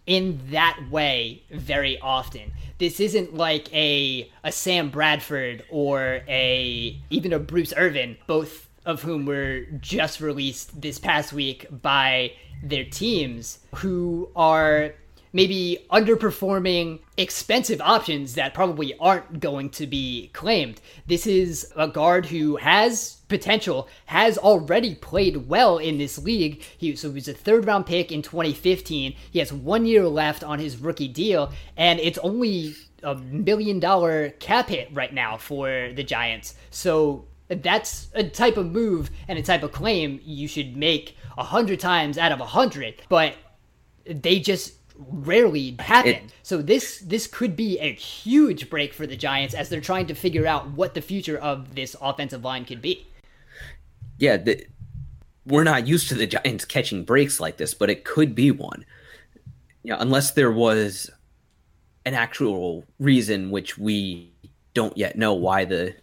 in 0.08 0.40
that 0.50 0.80
way 0.90 1.44
very 1.52 2.00
often. 2.00 2.54
This 2.80 3.00
isn't 3.00 3.36
like 3.36 3.72
a 3.74 4.32
a 4.44 4.52
Sam 4.52 4.90
Bradford 4.90 5.64
or 5.70 6.22
a 6.28 7.00
even 7.10 7.34
a 7.34 7.40
Bruce 7.40 7.74
Irvin, 7.76 8.18
both 8.26 8.68
of 8.86 9.02
whom 9.04 9.26
were 9.26 9.62
just 9.82 10.22
released 10.22 10.82
this 10.82 10.98
past 10.98 11.34
week 11.34 11.68
by 11.70 12.32
their 12.64 12.86
teams, 12.86 13.60
who 13.76 14.30
are 14.36 14.94
maybe 15.38 15.86
underperforming 15.92 16.98
expensive 17.16 17.80
options 17.80 18.34
that 18.34 18.56
probably 18.56 18.98
aren't 18.98 19.40
going 19.40 19.70
to 19.70 19.86
be 19.86 20.32
claimed. 20.34 20.82
This 21.06 21.28
is 21.28 21.72
a 21.76 21.88
guard 21.88 22.26
who 22.26 22.56
has 22.56 23.18
potential, 23.28 23.88
has 24.08 24.40
already 24.40 24.96
played 24.96 25.48
well 25.48 25.78
in 25.78 26.00
this 26.00 26.18
league. 26.18 26.64
He 26.76 26.96
so 26.96 27.10
he 27.10 27.14
was 27.14 27.28
a 27.28 27.36
third 27.36 27.68
round 27.68 27.86
pick 27.86 28.12
in 28.12 28.24
2015. 28.24 29.16
He 29.30 29.38
has 29.38 29.54
one 29.54 29.86
year 29.86 30.08
left 30.08 30.44
on 30.44 30.58
his 30.58 30.78
rookie 30.78 31.08
deal, 31.08 31.54
and 31.78 32.00
it's 32.00 32.18
only 32.18 32.74
a 33.04 33.14
million 33.14 33.80
dollar 33.80 34.32
cap 34.40 34.70
hit 34.70 34.90
right 34.92 35.14
now 35.14 35.38
for 35.38 35.92
the 35.94 36.04
Giants. 36.04 36.56
So 36.72 37.26
that's 37.48 38.08
a 38.16 38.24
type 38.24 38.58
of 38.58 38.72
move 38.72 39.12
and 39.28 39.38
a 39.38 39.44
type 39.44 39.62
of 39.62 39.72
claim 39.72 40.20
you 40.24 40.48
should 40.48 40.76
make 40.76 41.16
a 41.38 41.44
hundred 41.44 41.80
times 41.80 42.18
out 42.18 42.32
of 42.32 42.40
a 42.40 42.46
hundred. 42.48 43.04
But 43.08 43.36
they 44.04 44.40
just 44.40 44.74
rarely 44.98 45.76
happen. 45.80 46.12
It, 46.12 46.24
so 46.44 46.62
this 46.62 47.00
this 47.00 47.28
could 47.28 47.56
be 47.56 47.80
a 47.80 47.94
huge 47.94 48.70
break 48.70 48.94
for 48.94 49.08
the 49.08 49.16
Giants 49.16 49.54
as 49.54 49.70
they're 49.70 49.82
trying 49.82 50.08
to 50.08 50.16
figure 50.16 50.48
out 50.48 50.70
what 50.72 50.94
the 50.94 51.02
future 51.02 51.38
of 51.38 51.76
this 51.76 51.96
offensive 52.02 52.44
line 52.44 52.66
could 52.66 52.82
be. 52.82 53.08
Yeah, 54.18 54.38
the, 54.38 54.66
we're 55.46 55.64
not 55.64 55.88
used 55.88 56.10
to 56.10 56.16
the 56.16 56.28
Giants 56.28 56.66
catching 56.66 57.04
breaks 57.04 57.40
like 57.40 57.58
this, 57.58 57.74
but 57.74 57.90
it 57.90 58.04
could 58.04 58.36
be 58.36 58.52
one. 58.52 58.86
You 59.84 59.94
know, 59.94 60.00
unless 60.00 60.32
there 60.32 60.52
was 60.52 61.10
an 62.06 62.14
actual 62.14 62.86
reason 63.00 63.52
which 63.52 63.78
we 63.78 64.34
don't 64.74 64.98
yet 64.98 65.18
know 65.18 65.34
why 65.34 65.66
the 65.66 65.96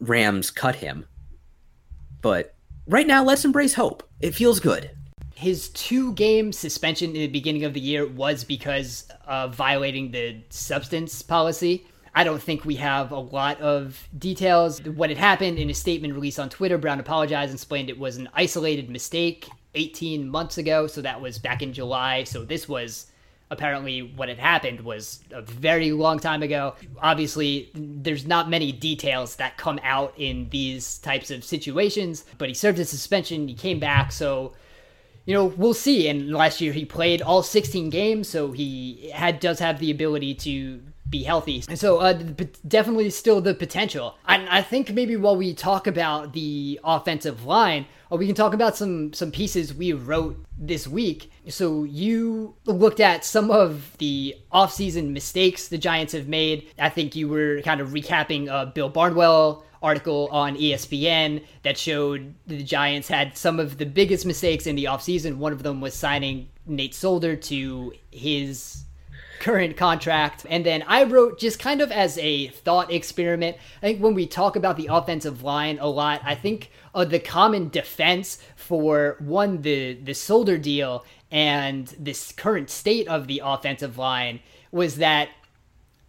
Rams 0.00 0.50
cut 0.50 0.76
him. 0.76 1.06
But 2.22 2.54
right 2.86 3.06
now, 3.06 3.24
let's 3.24 3.44
embrace 3.44 3.74
hope. 3.74 4.08
It 4.20 4.34
feels 4.34 4.60
good 4.60 4.90
his 5.40 5.70
two 5.70 6.12
game 6.12 6.52
suspension 6.52 7.16
in 7.16 7.22
the 7.22 7.26
beginning 7.28 7.64
of 7.64 7.72
the 7.72 7.80
year 7.80 8.06
was 8.06 8.44
because 8.44 9.10
of 9.26 9.54
violating 9.54 10.10
the 10.10 10.36
substance 10.50 11.22
policy. 11.22 11.86
I 12.14 12.24
don't 12.24 12.42
think 12.42 12.66
we 12.66 12.74
have 12.76 13.10
a 13.10 13.18
lot 13.18 13.58
of 13.60 14.06
details. 14.18 14.82
What 14.82 15.08
had 15.08 15.18
happened 15.18 15.58
in 15.58 15.70
a 15.70 15.74
statement 15.74 16.12
released 16.12 16.38
on 16.38 16.50
Twitter, 16.50 16.76
Brown 16.76 17.00
apologized 17.00 17.50
and 17.50 17.56
explained 17.56 17.88
it 17.88 17.98
was 17.98 18.18
an 18.18 18.28
isolated 18.34 18.90
mistake 18.90 19.48
18 19.74 20.28
months 20.28 20.58
ago. 20.58 20.86
So 20.86 21.00
that 21.00 21.20
was 21.20 21.38
back 21.38 21.62
in 21.62 21.72
July. 21.72 22.24
So 22.24 22.44
this 22.44 22.68
was 22.68 23.06
apparently 23.50 24.02
what 24.02 24.28
had 24.28 24.38
happened 24.38 24.80
was 24.82 25.20
a 25.32 25.40
very 25.40 25.92
long 25.92 26.18
time 26.18 26.42
ago. 26.42 26.74
Obviously, 27.00 27.70
there's 27.74 28.26
not 28.26 28.50
many 28.50 28.72
details 28.72 29.36
that 29.36 29.56
come 29.56 29.80
out 29.82 30.12
in 30.18 30.50
these 30.50 30.98
types 30.98 31.30
of 31.30 31.44
situations, 31.44 32.26
but 32.36 32.48
he 32.48 32.54
served 32.54 32.76
his 32.76 32.90
suspension, 32.90 33.48
he 33.48 33.54
came 33.54 33.80
back. 33.80 34.12
So 34.12 34.52
you 35.26 35.34
know, 35.34 35.46
we'll 35.46 35.74
see. 35.74 36.08
And 36.08 36.32
last 36.32 36.60
year 36.60 36.72
he 36.72 36.84
played 36.84 37.22
all 37.22 37.42
16 37.42 37.90
games, 37.90 38.28
so 38.28 38.52
he 38.52 39.10
had 39.14 39.40
does 39.40 39.58
have 39.58 39.78
the 39.78 39.90
ability 39.90 40.34
to 40.34 40.80
be 41.08 41.24
healthy. 41.24 41.62
And 41.68 41.78
so 41.78 41.98
uh, 41.98 42.12
definitely 42.66 43.10
still 43.10 43.40
the 43.40 43.54
potential. 43.54 44.16
And 44.26 44.48
I 44.48 44.62
think 44.62 44.92
maybe 44.92 45.16
while 45.16 45.36
we 45.36 45.54
talk 45.54 45.86
about 45.86 46.32
the 46.32 46.80
offensive 46.84 47.44
line, 47.44 47.86
or 48.10 48.16
uh, 48.16 48.18
we 48.18 48.26
can 48.26 48.34
talk 48.34 48.54
about 48.54 48.76
some 48.76 49.12
some 49.12 49.30
pieces 49.30 49.74
we 49.74 49.92
wrote 49.92 50.36
this 50.58 50.86
week. 50.86 51.30
So 51.48 51.84
you 51.84 52.54
looked 52.64 53.00
at 53.00 53.24
some 53.24 53.50
of 53.50 53.96
the 53.98 54.36
offseason 54.52 55.10
mistakes 55.10 55.68
the 55.68 55.78
Giants 55.78 56.12
have 56.12 56.28
made. 56.28 56.70
I 56.78 56.88
think 56.88 57.16
you 57.16 57.28
were 57.28 57.60
kind 57.62 57.80
of 57.80 57.90
recapping 57.90 58.48
uh, 58.48 58.66
Bill 58.66 58.88
Barnwell 58.88 59.64
article 59.82 60.28
on 60.30 60.56
ESPN 60.56 61.44
that 61.62 61.78
showed 61.78 62.34
the 62.46 62.62
Giants 62.62 63.08
had 63.08 63.36
some 63.36 63.58
of 63.58 63.78
the 63.78 63.86
biggest 63.86 64.26
mistakes 64.26 64.66
in 64.66 64.76
the 64.76 64.84
offseason. 64.84 65.36
One 65.36 65.52
of 65.52 65.62
them 65.62 65.80
was 65.80 65.94
signing 65.94 66.48
Nate 66.66 66.94
Solder 66.94 67.36
to 67.36 67.92
his 68.10 68.84
current 69.40 69.76
contract. 69.76 70.44
And 70.48 70.64
then 70.64 70.84
I 70.86 71.04
wrote 71.04 71.40
just 71.40 71.58
kind 71.58 71.80
of 71.80 71.90
as 71.90 72.18
a 72.18 72.48
thought 72.48 72.92
experiment. 72.92 73.56
I 73.78 73.86
think 73.86 74.00
when 74.00 74.14
we 74.14 74.26
talk 74.26 74.54
about 74.54 74.76
the 74.76 74.88
offensive 74.90 75.42
line 75.42 75.78
a 75.80 75.88
lot, 75.88 76.20
I 76.24 76.34
think 76.34 76.70
the 76.94 77.18
common 77.18 77.70
defense 77.70 78.38
for 78.54 79.16
one, 79.18 79.62
the, 79.62 79.94
the 79.94 80.14
Solder 80.14 80.58
deal 80.58 81.04
and 81.30 81.86
this 81.98 82.32
current 82.32 82.70
state 82.70 83.08
of 83.08 83.26
the 83.26 83.40
offensive 83.42 83.96
line 83.96 84.40
was 84.70 84.96
that 84.96 85.30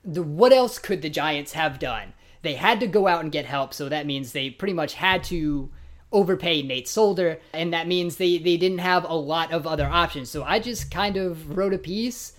the 0.04 0.24
what 0.24 0.52
else 0.52 0.80
could 0.80 1.02
the 1.02 1.10
Giants 1.10 1.54
have 1.54 1.80
done? 1.80 2.14
They 2.42 2.56
had 2.56 2.80
to 2.80 2.88
go 2.88 3.08
out 3.08 3.22
and 3.22 3.32
get 3.32 3.46
help, 3.46 3.74
so 3.74 3.90
that 3.90 4.06
means 4.06 4.32
they 4.32 4.50
pretty 4.50 4.74
much 4.74 4.94
had 4.94 5.24
to 5.26 5.70
overpay 6.12 6.62
Nate 6.62 6.88
Solder, 6.88 7.40
and 7.54 7.74
that 7.74 7.88
means 7.88 8.18
they, 8.18 8.38
they 8.38 8.58
didn't 8.58 8.80
have 8.80 9.06
a 9.06 9.14
lot 9.14 9.52
of 9.52 9.66
other 9.66 9.88
options. 9.88 10.30
So 10.30 10.44
I 10.44 10.60
just 10.60 10.92
kind 10.92 11.18
of 11.18 11.58
wrote 11.58 11.74
a 11.74 11.78
piece 11.78 12.34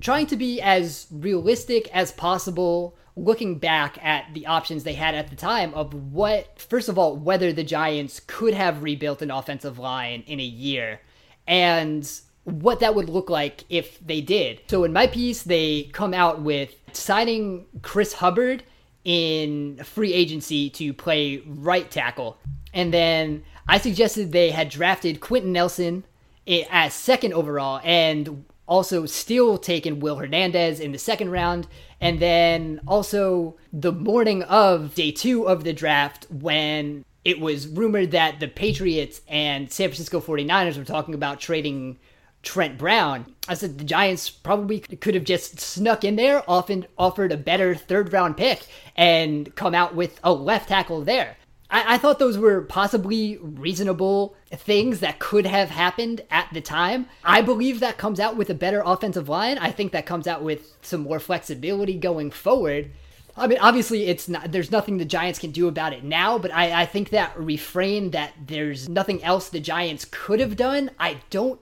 trying 0.00 0.26
to 0.26 0.36
be 0.36 0.60
as 0.60 1.06
realistic 1.10 1.88
as 1.92 2.12
possible, 2.12 2.96
looking 3.16 3.58
back 3.58 3.98
at 4.04 4.32
the 4.32 4.46
options 4.46 4.84
they 4.84 4.94
had 4.94 5.14
at 5.14 5.28
the 5.28 5.36
time 5.36 5.74
of 5.74 5.92
what, 6.12 6.60
first 6.60 6.88
of 6.88 6.98
all, 6.98 7.16
whether 7.16 7.52
the 7.52 7.64
Giants 7.64 8.20
could 8.26 8.54
have 8.54 8.82
rebuilt 8.82 9.22
an 9.22 9.30
offensive 9.30 9.78
line 9.78 10.22
in 10.26 10.38
a 10.38 10.44
year, 10.44 11.00
and 11.46 12.08
what 12.44 12.80
that 12.80 12.94
would 12.94 13.08
look 13.08 13.28
like 13.28 13.64
if 13.68 13.98
they 14.06 14.20
did. 14.20 14.60
So 14.68 14.84
in 14.84 14.92
my 14.92 15.06
piece, 15.06 15.42
they 15.42 15.90
come 15.92 16.14
out 16.14 16.40
with 16.40 16.74
signing 16.92 17.66
Chris 17.82 18.14
Hubbard 18.14 18.62
in 19.08 19.80
free 19.84 20.12
agency 20.12 20.68
to 20.68 20.92
play 20.92 21.42
right 21.46 21.90
tackle. 21.90 22.36
And 22.74 22.92
then 22.92 23.42
I 23.66 23.78
suggested 23.78 24.32
they 24.32 24.50
had 24.50 24.68
drafted 24.68 25.20
Quenton 25.20 25.50
Nelson 25.50 26.04
eh, 26.46 26.64
as 26.70 26.92
second 26.92 27.32
overall 27.32 27.80
and 27.82 28.44
also 28.66 29.06
still 29.06 29.56
taken 29.56 30.00
Will 30.00 30.16
Hernandez 30.16 30.78
in 30.78 30.92
the 30.92 30.98
second 30.98 31.30
round. 31.30 31.66
And 32.02 32.20
then 32.20 32.82
also 32.86 33.56
the 33.72 33.92
morning 33.92 34.42
of 34.42 34.94
day 34.94 35.10
two 35.10 35.48
of 35.48 35.64
the 35.64 35.72
draft, 35.72 36.26
when 36.28 37.02
it 37.24 37.40
was 37.40 37.66
rumored 37.66 38.10
that 38.10 38.40
the 38.40 38.48
Patriots 38.48 39.22
and 39.26 39.72
San 39.72 39.88
Francisco 39.88 40.20
49ers 40.20 40.76
were 40.76 40.84
talking 40.84 41.14
about 41.14 41.40
trading 41.40 41.98
Trent 42.48 42.78
Brown. 42.78 43.34
I 43.46 43.52
said 43.52 43.76
the 43.76 43.84
Giants 43.84 44.30
probably 44.30 44.80
could 44.80 45.14
have 45.14 45.24
just 45.24 45.60
snuck 45.60 46.02
in 46.02 46.16
there, 46.16 46.42
often 46.48 46.86
offered 46.96 47.30
a 47.30 47.36
better 47.36 47.74
third 47.74 48.10
round 48.10 48.38
pick, 48.38 48.62
and 48.96 49.54
come 49.54 49.74
out 49.74 49.94
with 49.94 50.18
a 50.24 50.32
left 50.32 50.70
tackle 50.70 51.02
there. 51.02 51.36
I, 51.68 51.96
I 51.96 51.98
thought 51.98 52.18
those 52.18 52.38
were 52.38 52.62
possibly 52.62 53.36
reasonable 53.36 54.34
things 54.50 55.00
that 55.00 55.18
could 55.18 55.44
have 55.44 55.68
happened 55.68 56.22
at 56.30 56.48
the 56.54 56.62
time. 56.62 57.04
I 57.22 57.42
believe 57.42 57.80
that 57.80 57.98
comes 57.98 58.18
out 58.18 58.38
with 58.38 58.48
a 58.48 58.54
better 58.54 58.82
offensive 58.82 59.28
line. 59.28 59.58
I 59.58 59.70
think 59.70 59.92
that 59.92 60.06
comes 60.06 60.26
out 60.26 60.42
with 60.42 60.74
some 60.80 61.02
more 61.02 61.20
flexibility 61.20 61.98
going 61.98 62.30
forward. 62.30 62.90
I 63.36 63.46
mean, 63.46 63.58
obviously, 63.60 64.06
it's 64.06 64.26
not. 64.26 64.52
There's 64.52 64.72
nothing 64.72 64.96
the 64.96 65.04
Giants 65.04 65.38
can 65.38 65.50
do 65.50 65.68
about 65.68 65.92
it 65.92 66.02
now, 66.02 66.38
but 66.38 66.50
I, 66.50 66.82
I 66.82 66.86
think 66.86 67.10
that 67.10 67.38
refrain 67.38 68.12
that 68.12 68.32
there's 68.46 68.88
nothing 68.88 69.22
else 69.22 69.50
the 69.50 69.60
Giants 69.60 70.06
could 70.10 70.40
have 70.40 70.56
done. 70.56 70.92
I 70.98 71.18
don't 71.28 71.60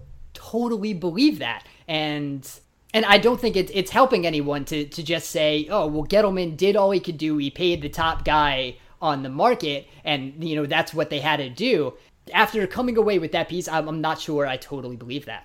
totally 0.50 0.92
believe 0.92 1.38
that. 1.38 1.64
And 1.88 2.48
and 2.94 3.04
I 3.04 3.18
don't 3.18 3.38
think 3.38 3.56
it, 3.56 3.70
it's 3.74 3.90
helping 3.90 4.26
anyone 4.26 4.64
to, 4.66 4.86
to 4.86 5.02
just 5.02 5.30
say, 5.30 5.66
oh, 5.70 5.86
well, 5.86 6.06
Gettleman 6.06 6.56
did 6.56 6.76
all 6.76 6.90
he 6.90 7.00
could 7.00 7.18
do. 7.18 7.36
He 7.36 7.50
paid 7.50 7.82
the 7.82 7.90
top 7.90 8.24
guy 8.24 8.78
on 9.02 9.22
the 9.22 9.28
market, 9.28 9.86
and, 10.02 10.42
you 10.42 10.56
know, 10.56 10.64
that's 10.64 10.94
what 10.94 11.10
they 11.10 11.18
had 11.18 11.36
to 11.36 11.50
do. 11.50 11.92
After 12.32 12.66
coming 12.66 12.96
away 12.96 13.18
with 13.18 13.32
that 13.32 13.50
piece, 13.50 13.68
I'm, 13.68 13.86
I'm 13.86 14.00
not 14.00 14.18
sure 14.18 14.46
I 14.46 14.56
totally 14.56 14.96
believe 14.96 15.26
that. 15.26 15.44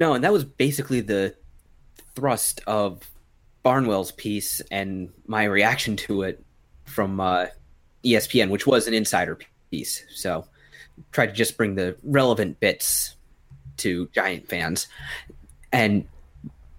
No, 0.00 0.14
and 0.14 0.24
that 0.24 0.32
was 0.32 0.44
basically 0.44 1.02
the 1.02 1.34
thrust 2.14 2.62
of 2.66 3.02
Barnwell's 3.62 4.12
piece 4.12 4.62
and 4.70 5.10
my 5.26 5.44
reaction 5.44 5.96
to 5.96 6.22
it 6.22 6.42
from 6.86 7.20
uh, 7.20 7.46
ESPN, 8.04 8.48
which 8.48 8.66
was 8.66 8.86
an 8.86 8.94
insider 8.94 9.38
piece. 9.70 10.02
So 10.14 10.46
try 11.12 11.26
to 11.26 11.32
just 11.32 11.58
bring 11.58 11.74
the 11.74 11.96
relevant 12.02 12.58
bits 12.58 13.16
to 13.78 14.08
Giant 14.14 14.48
fans. 14.48 14.86
And 15.72 16.06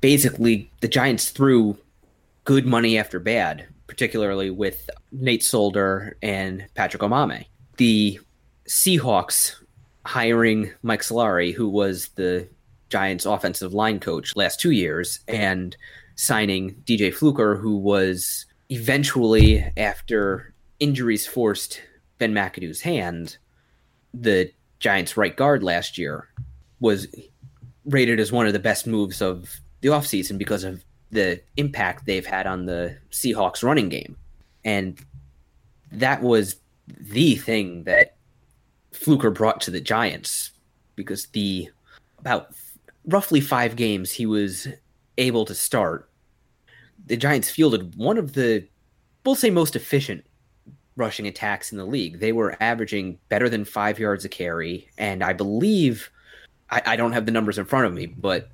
basically, 0.01 0.71
the 0.81 0.87
Giants 0.87 1.29
threw 1.29 1.77
good 2.43 2.65
money 2.65 2.97
after 2.97 3.19
bad, 3.19 3.67
particularly 3.87 4.49
with 4.49 4.89
Nate 5.11 5.43
Solder 5.43 6.17
and 6.21 6.65
Patrick 6.73 7.01
Omameh. 7.03 7.45
The 7.77 8.19
Seahawks 8.67 9.55
hiring 10.05 10.71
Mike 10.81 11.01
Solari, 11.01 11.53
who 11.53 11.67
was 11.67 12.09
the 12.15 12.47
Giants 12.89 13.25
offensive 13.25 13.73
line 13.73 13.99
coach 13.99 14.35
last 14.35 14.59
two 14.59 14.71
years, 14.71 15.19
and 15.27 15.75
signing 16.15 16.75
DJ 16.85 17.13
Fluker, 17.13 17.55
who 17.55 17.77
was 17.77 18.45
eventually, 18.69 19.63
after 19.77 20.53
injuries 20.79 21.27
forced 21.27 21.81
Ben 22.17 22.33
McAdoo's 22.33 22.81
hand, 22.81 23.37
the 24.13 24.51
Giants 24.79 25.17
right 25.17 25.35
guard 25.35 25.61
last 25.61 25.97
year 25.97 26.29
was 26.79 27.07
rated 27.85 28.19
as 28.19 28.31
one 28.31 28.47
of 28.47 28.53
the 28.53 28.59
best 28.59 28.87
moves 28.87 29.21
of 29.21 29.59
the 29.81 29.89
offseason 29.89 30.37
because 30.37 30.63
of 30.63 30.83
the 31.11 31.41
impact 31.57 32.05
they've 32.05 32.25
had 32.25 32.45
on 32.45 32.65
the 32.65 32.95
Seahawks 33.11 33.63
running 33.63 33.89
game. 33.89 34.15
And 34.63 34.99
that 35.91 36.21
was 36.21 36.57
the 36.87 37.35
thing 37.35 37.83
that 37.83 38.15
Fluker 38.91 39.31
brought 39.31 39.61
to 39.61 39.71
the 39.71 39.81
Giants 39.81 40.51
because 40.95 41.27
the 41.27 41.69
about 42.19 42.51
roughly 43.05 43.41
five 43.41 43.75
games 43.75 44.11
he 44.11 44.25
was 44.25 44.67
able 45.17 45.45
to 45.45 45.55
start, 45.55 46.09
the 47.05 47.17
Giants 47.17 47.49
fielded 47.49 47.95
one 47.95 48.17
of 48.17 48.33
the, 48.33 48.67
we'll 49.25 49.35
say, 49.35 49.49
most 49.49 49.75
efficient 49.75 50.25
rushing 50.95 51.27
attacks 51.27 51.71
in 51.71 51.77
the 51.77 51.85
league. 51.85 52.19
They 52.19 52.33
were 52.33 52.61
averaging 52.61 53.17
better 53.29 53.49
than 53.49 53.63
five 53.63 53.97
yards 53.97 54.25
a 54.25 54.29
carry, 54.29 54.89
and 54.97 55.23
I 55.23 55.33
believe 55.33 56.11
I, 56.71 56.81
I 56.85 56.95
don't 56.95 57.13
have 57.13 57.25
the 57.25 57.31
numbers 57.31 57.57
in 57.57 57.65
front 57.65 57.85
of 57.85 57.93
me, 57.93 58.05
but 58.05 58.49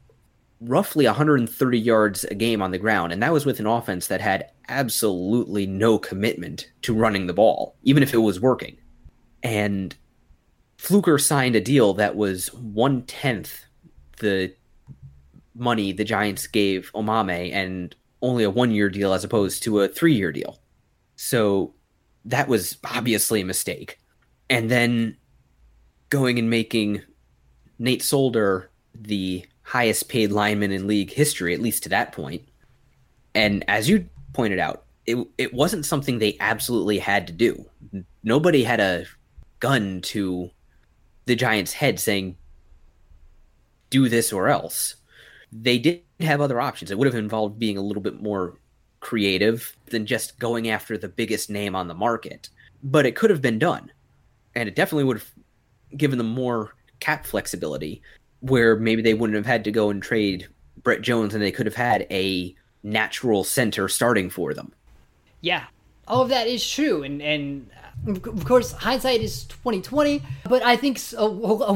roughly 0.62 1.06
130 1.06 1.80
yards 1.80 2.24
a 2.26 2.36
game 2.36 2.62
on 2.62 2.72
the 2.72 2.78
ground, 2.78 3.12
and 3.12 3.22
that 3.22 3.34
was 3.34 3.46
with 3.46 3.60
an 3.60 3.68
offense 3.68 4.08
that 4.08 4.22
had 4.22 4.50
absolutely 4.68 5.68
no 5.68 5.98
commitment 5.98 6.72
to 6.82 6.94
running 6.94 7.28
the 7.28 7.34
ball, 7.34 7.76
even 7.84 8.04
if 8.04 8.14
it 8.14 8.18
was 8.18 8.40
working. 8.40 8.78
And 9.44 9.96
Fluker 10.78 11.18
signed 11.18 11.56
a 11.56 11.62
deal 11.62 11.94
that 11.96 12.16
was 12.16 12.54
one 12.54 13.04
tenth 13.04 13.66
the 14.18 14.54
money 15.54 15.92
the 15.92 16.04
Giants 16.04 16.48
gave 16.48 16.92
Omameh, 16.94 17.52
and 17.54 17.96
only 18.22 18.44
a 18.44 18.50
one 18.50 18.72
year 18.72 18.90
deal 18.90 19.14
as 19.14 19.24
opposed 19.24 19.64
to 19.64 19.82
a 19.82 19.88
three 19.88 20.16
year 20.16 20.32
deal. 20.32 20.60
So 21.16 21.74
that 22.26 22.48
was 22.48 22.78
obviously 22.84 23.42
a 23.42 23.46
mistake. 23.46 24.00
And 24.50 24.70
then 24.70 25.18
going 26.10 26.40
and 26.40 26.50
making 26.50 27.02
Nate 27.80 28.04
Solder 28.04 28.70
the 28.94 29.46
highest 29.64 30.10
paid 30.10 30.32
lineman 30.32 30.72
in 30.72 30.88
league 30.88 31.12
history, 31.12 31.54
at 31.54 31.62
least 31.62 31.84
to 31.84 31.90
that 31.90 32.12
point. 32.12 32.44
And 33.34 33.66
as 33.68 33.90
you 33.90 34.08
pointed 34.34 34.60
out, 34.60 34.84
it 35.06 35.18
it 35.38 35.54
wasn't 35.54 35.86
something 35.86 36.20
they 36.20 36.38
absolutely 36.40 37.00
had 37.00 37.28
to 37.28 37.34
do. 37.34 37.66
Nobody 38.24 38.64
had 38.64 38.80
a 38.80 39.06
gun 39.60 40.02
to 40.02 40.50
the 41.26 41.36
Giants' 41.36 41.74
head 41.74 42.00
saying, 42.00 42.38
do 43.90 44.10
this 44.10 44.34
or 44.34 44.50
else. 44.50 44.96
They 45.52 45.78
did 45.78 46.02
have 46.20 46.42
other 46.42 46.60
options. 46.60 46.92
It 46.92 46.98
would 46.98 47.08
have 47.08 47.16
involved 47.16 47.60
being 47.60 47.78
a 47.78 47.82
little 47.82 48.02
bit 48.02 48.22
more 48.22 48.58
creative 49.00 49.76
than 49.88 50.06
just 50.06 50.40
going 50.40 50.70
after 50.70 50.98
the 50.98 51.08
biggest 51.08 51.50
name 51.50 51.76
on 51.76 51.88
the 51.88 51.94
market. 51.94 52.50
But 52.84 53.06
it 53.06 53.16
could 53.16 53.30
have 53.30 53.42
been 53.42 53.60
done. 53.60 53.92
And 54.56 54.68
it 54.68 54.76
definitely 54.76 55.04
would 55.06 55.18
have 55.18 55.32
given 55.96 56.18
them 56.18 56.28
more 56.28 56.76
cap 57.00 57.26
flexibility 57.26 58.02
where 58.42 58.76
maybe 58.76 59.02
they 59.02 59.14
wouldn't 59.14 59.36
have 59.36 59.46
had 59.46 59.64
to 59.64 59.72
go 59.72 59.90
and 59.90 60.02
trade 60.04 60.48
Brett 60.84 61.02
Jones 61.02 61.34
and 61.34 61.42
they 61.42 61.52
could 61.52 61.66
have 61.66 61.76
had 61.76 62.06
a 62.12 62.56
natural 62.84 63.44
center 63.44 63.88
starting 63.88 64.30
for 64.30 64.54
them. 64.54 64.72
Yeah, 65.42 65.66
all 66.08 66.22
of 66.22 66.30
that 66.30 66.48
is 66.48 66.68
true, 66.70 67.04
and 67.04 67.22
and 67.22 67.70
of 68.08 68.46
course 68.46 68.72
hindsight 68.72 69.22
is 69.22 69.46
2020 69.46 70.22
but 70.50 70.62
i 70.64 70.76
think 70.76 71.00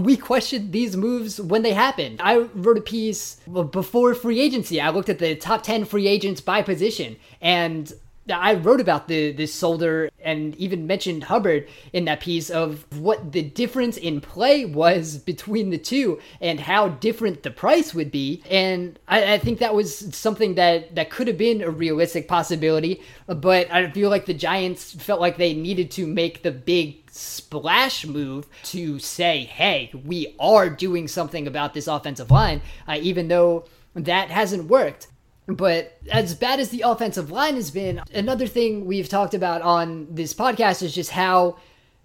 we 0.02 0.18
questioned 0.18 0.72
these 0.72 0.96
moves 0.96 1.40
when 1.40 1.62
they 1.64 1.74
happened. 1.74 2.20
I 2.22 2.38
wrote 2.38 2.78
a 2.78 2.82
piece 2.82 3.38
before 3.72 4.14
free 4.14 4.40
agency. 4.40 4.80
I 4.82 4.90
looked 4.90 5.10
at 5.10 5.20
the 5.20 5.36
top 5.36 5.64
10 5.64 5.86
free 5.86 6.08
agents 6.08 6.42
by 6.42 6.62
position. 6.62 7.16
And 7.42 7.92
I 8.32 8.54
wrote 8.56 8.82
about 8.82 9.08
the 9.08 9.32
this 9.32 9.54
Solder 9.54 10.10
and 10.22 10.56
even 10.56 10.88
mentioned 10.88 11.24
Hubbard 11.24 11.68
in 11.94 12.06
that 12.06 12.20
piece 12.20 12.50
of 12.50 12.86
what 13.00 13.32
the 13.32 13.42
difference 13.42 13.98
in 13.98 14.22
play 14.22 14.66
was 14.66 15.18
between 15.30 15.70
the 15.70 15.78
two 15.78 16.20
and 16.42 16.60
how 16.60 16.90
different 16.90 17.44
the 17.44 17.52
price 17.52 17.94
would 17.94 18.12
be. 18.12 18.44
And 18.50 19.00
I, 19.08 19.34
I 19.34 19.38
think 19.38 19.60
that 19.60 19.76
was 19.76 20.16
something 20.16 20.56
that 20.56 20.96
that 20.96 21.10
could 21.10 21.28
have 21.28 21.38
been 21.38 21.62
a 21.62 21.70
realistic 21.70 22.28
possibility. 22.28 23.02
But 23.28 23.72
I 23.72 23.90
feel 23.92 24.10
like 24.10 24.26
the 24.26 24.34
Giants 24.34 24.94
felt 24.94 25.22
like 25.22 25.38
they 25.38 25.54
needed 25.54 25.92
to 25.92 26.08
make 26.08 26.44
the 26.44 26.52
big 26.52 27.10
splash 27.12 28.06
move 28.06 28.48
to 28.64 29.00
say, 29.00 29.44
"Hey, 29.44 29.92
we 30.06 30.36
are 30.40 30.70
doing 30.70 31.08
something 31.08 31.48
about 31.48 31.74
this 31.74 31.88
offensive 31.88 32.32
line," 32.32 32.62
uh, 32.88 32.98
even 33.02 33.28
though 33.28 33.66
that 33.96 34.30
hasn't 34.30 34.70
worked. 34.70 35.08
But 35.50 35.98
as 36.12 36.36
bad 36.36 36.60
as 36.60 36.70
the 36.70 36.82
offensive 36.82 37.32
line 37.32 37.56
has 37.56 37.72
been, 37.72 38.02
another 38.14 38.46
thing 38.46 38.86
we've 38.86 39.10
talked 39.10 39.34
about 39.34 39.62
on 39.64 40.08
this 40.12 40.34
podcast 40.34 40.84
is 40.84 40.94
just 40.94 41.10
how 41.10 41.58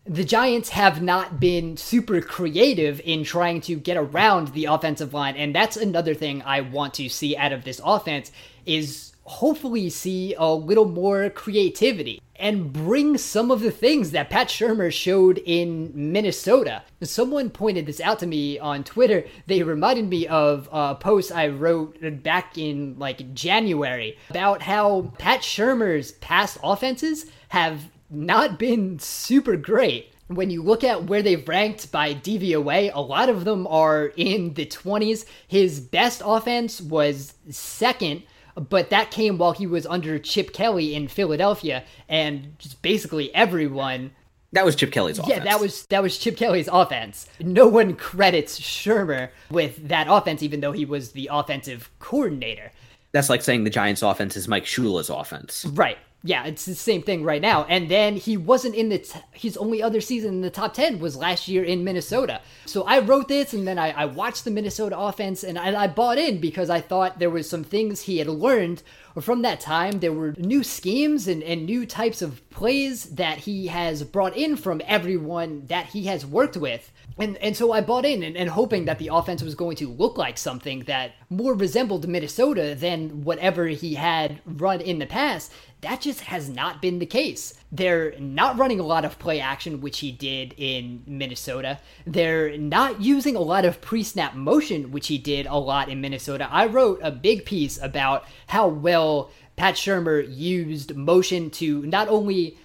the 0.07 0.25
Giants 0.25 0.71
have 0.71 1.03
not 1.03 1.41
been 1.41 1.77
super 1.77 2.21
creative 2.21 3.01
in 3.05 3.25
trying 3.25 3.61
to 3.63 3.77
get 3.77 3.97
around 3.97 4.49
the 4.49 4.67
offensive 4.67 5.15
line. 5.15 5.37
And 5.37 5.55
that's 5.55 5.77
another 5.77 6.15
thing 6.15 6.43
I 6.43 6.63
want 6.63 6.95
to 6.95 7.09
see 7.09 7.37
out 7.37 7.53
of 7.53 7.65
this 7.65 7.81
offense 7.85 8.33
is 8.67 9.14
hopefully 9.25 9.91
see 9.91 10.35
a 10.35 10.53
little 10.53 10.89
more 10.89 11.31
creativity 11.31 12.21
and 12.37 12.73
bring 12.73 13.17
some 13.17 13.51
of 13.51 13.61
the 13.61 13.71
things 13.71 14.11
that 14.11 14.29
Pat 14.29 14.49
Shurmur 14.49 14.93
showed 14.93 15.39
in 15.47 15.93
Minnesota. 15.95 16.83
Someone 17.03 17.49
pointed 17.49 17.87
this 17.87 18.01
out 18.01 18.19
to 18.19 18.27
me 18.27 18.59
on 18.59 18.85
Twitter. 18.85 19.25
They 19.47 19.63
reminded 19.63 20.09
me 20.09 20.27
of 20.27 20.69
a 20.73 20.95
post 20.95 21.33
I 21.33 21.49
wrote 21.49 21.97
back 22.23 22.59
in 22.59 22.99
like 22.99 23.35
January 23.35 24.19
about 24.31 24.63
how 24.63 25.13
Pat 25.19 25.41
Shurmur's 25.41 26.13
past 26.13 26.59
offenses 26.63 27.27
have 27.49 27.89
not 28.11 28.59
been 28.59 28.99
super 28.99 29.57
great 29.57 30.11
when 30.29 30.51
you 30.51 30.63
look 30.63 30.83
at 30.83 31.05
where 31.05 31.23
they've 31.23 31.47
ranked 31.47 31.93
by 31.93 32.15
DVOA, 32.15 32.91
a 32.95 33.01
lot 33.01 33.29
of 33.29 33.45
them 33.45 33.67
are 33.67 34.07
in 34.17 34.55
the 34.55 34.65
20s. 34.65 35.27
His 35.47 35.81
best 35.81 36.23
offense 36.25 36.81
was 36.81 37.35
second 37.51 38.23
but 38.55 38.91
that 38.91 39.11
came 39.11 39.39
while 39.39 39.53
he 39.53 39.67
was 39.67 39.87
under 39.87 40.19
Chip 40.19 40.53
Kelly 40.53 40.95
in 40.95 41.09
Philadelphia, 41.09 41.85
and 42.09 42.59
just 42.59 42.83
basically 42.83 43.35
everyone. 43.35 44.13
That 44.53 44.65
was 44.65 44.77
Chip 44.77 44.93
Kelly's 44.93 45.19
offense. 45.19 45.37
Yeah, 45.37 45.45
that 45.45 45.61
was 45.61 45.87
that 45.87 46.03
was 46.03 46.17
Chip 46.19 46.37
Kelly's 46.37 46.69
offense. 46.71 47.27
No 47.41 47.69
one 47.69 47.97
credits 47.97 48.61
Shurmur 48.61 49.31
with 49.51 49.89
that 49.89 50.07
offense, 50.09 50.43
even 50.43 50.61
though 50.61 50.73
he 50.73 50.85
was 50.85 51.13
the 51.13 51.29
offensive 51.33 51.91
coordinator. 51.99 52.71
That's 53.13 53.29
like 53.29 53.43
saying 53.43 53.65
the 53.65 53.71
Giants' 53.71 54.03
offense 54.03 54.37
is 54.37 54.49
Mike 54.49 54.65
Shula's 54.65 55.11
offense. 55.11 55.65
Right 55.67 55.99
yeah, 56.27 56.47
it's 56.47 56.65
the 56.65 56.75
same 56.75 57.03
thing 57.03 57.23
right 57.23 57.43
now. 57.43 57.65
And 57.65 57.91
then 57.91 58.17
he 58.17 58.39
wasn't 58.39 58.75
in 58.75 58.89
the 58.89 58.99
t- 58.99 59.21
his 59.33 59.59
only 59.59 59.83
other 59.83 60.01
season 60.01 60.31
in 60.37 60.41
the 60.41 60.49
top 60.49 60.73
ten 60.73 60.99
was 60.99 61.17
last 61.17 61.49
year 61.49 61.63
in 61.63 61.85
Minnesota. 61.85 62.41
So 62.65 62.83
I 62.85 63.01
wrote 63.01 63.29
this, 63.29 63.53
and 63.53 63.69
then 63.69 63.79
I, 63.79 63.91
I 63.91 64.05
watched 64.07 64.45
the 64.45 64.51
Minnesota 64.51 64.99
offense, 64.99 65.45
and 65.45 65.59
I, 65.59 65.83
I 65.83 65.87
bought 65.87 66.17
in 66.17 66.41
because 66.41 66.71
I 66.71 66.81
thought 66.81 67.19
there 67.19 67.29
was 67.29 67.49
some 67.49 67.63
things 67.63 68.01
he 68.01 68.19
had 68.19 68.29
learned 68.29 68.83
from 69.21 69.43
that 69.43 69.61
time. 69.61 70.01
There 70.01 70.13
were 70.13 70.35
new 70.39 70.65
schemes 70.65 71.29
and, 71.29 71.43
and 71.43 71.67
new 71.67 71.85
types 71.85 72.23
of 72.23 72.49
plays 72.49 73.05
that 73.11 73.39
he 73.39 73.67
has 73.67 74.03
brought 74.03 74.37
in 74.37 74.57
from 74.57 74.81
everyone 74.87 75.67
that 75.67 75.87
he 75.87 76.05
has 76.07 76.25
worked 76.25 76.57
with. 76.57 76.91
And 77.19 77.37
and 77.39 77.57
so 77.57 77.71
I 77.71 77.81
bought 77.81 78.05
in 78.05 78.23
and, 78.23 78.37
and, 78.37 78.51
hoping 78.51 78.87
that 78.87 78.99
the 78.99 79.09
offense 79.13 79.43
was 79.43 79.55
going 79.55 79.77
to 79.77 79.89
look 79.89 80.19
like 80.19 80.37
something 80.37 80.81
that 80.85 81.13
more 81.31 81.55
resembled 81.55 82.09
Minnesota 82.09 82.75
than 82.75 83.23
whatever 83.23 83.67
he 83.67 83.95
had 83.95 84.41
run 84.45 84.81
in 84.81 84.99
the 84.99 85.07
past. 85.07 85.53
That 85.85 86.01
just 86.01 86.23
has 86.23 86.49
not 86.49 86.81
been 86.81 86.99
the 86.99 87.05
case. 87.05 87.53
They're 87.71 88.19
not 88.19 88.57
running 88.57 88.81
a 88.81 88.85
lot 88.85 89.05
of 89.05 89.19
play 89.19 89.39
action, 89.39 89.83
which 89.83 89.99
he 89.99 90.11
did 90.11 90.55
in 90.57 91.03
Minnesota. 91.07 91.79
They're 92.07 92.57
not 92.57 93.03
using 93.03 93.37
a 93.37 93.41
lot 93.41 93.67
of 93.67 93.83
pre 93.83 94.03
snap 94.03 94.35
motion, 94.35 94.93
which 94.93 95.09
he 95.09 95.19
did 95.19 95.45
a 95.45 95.57
lot 95.59 95.91
in 95.91 96.01
Minnesota. 96.01 96.49
I 96.51 96.65
wrote 96.67 97.01
a 97.03 97.11
big 97.11 97.45
piece 97.45 97.79
about 97.83 98.25
how 98.47 98.67
well 98.67 99.31
Pat 99.57 99.75
Shurmur 99.75 100.25
used 100.35 100.97
motion 100.97 101.51
to 101.51 101.83
not 101.83 102.09
only 102.09 102.57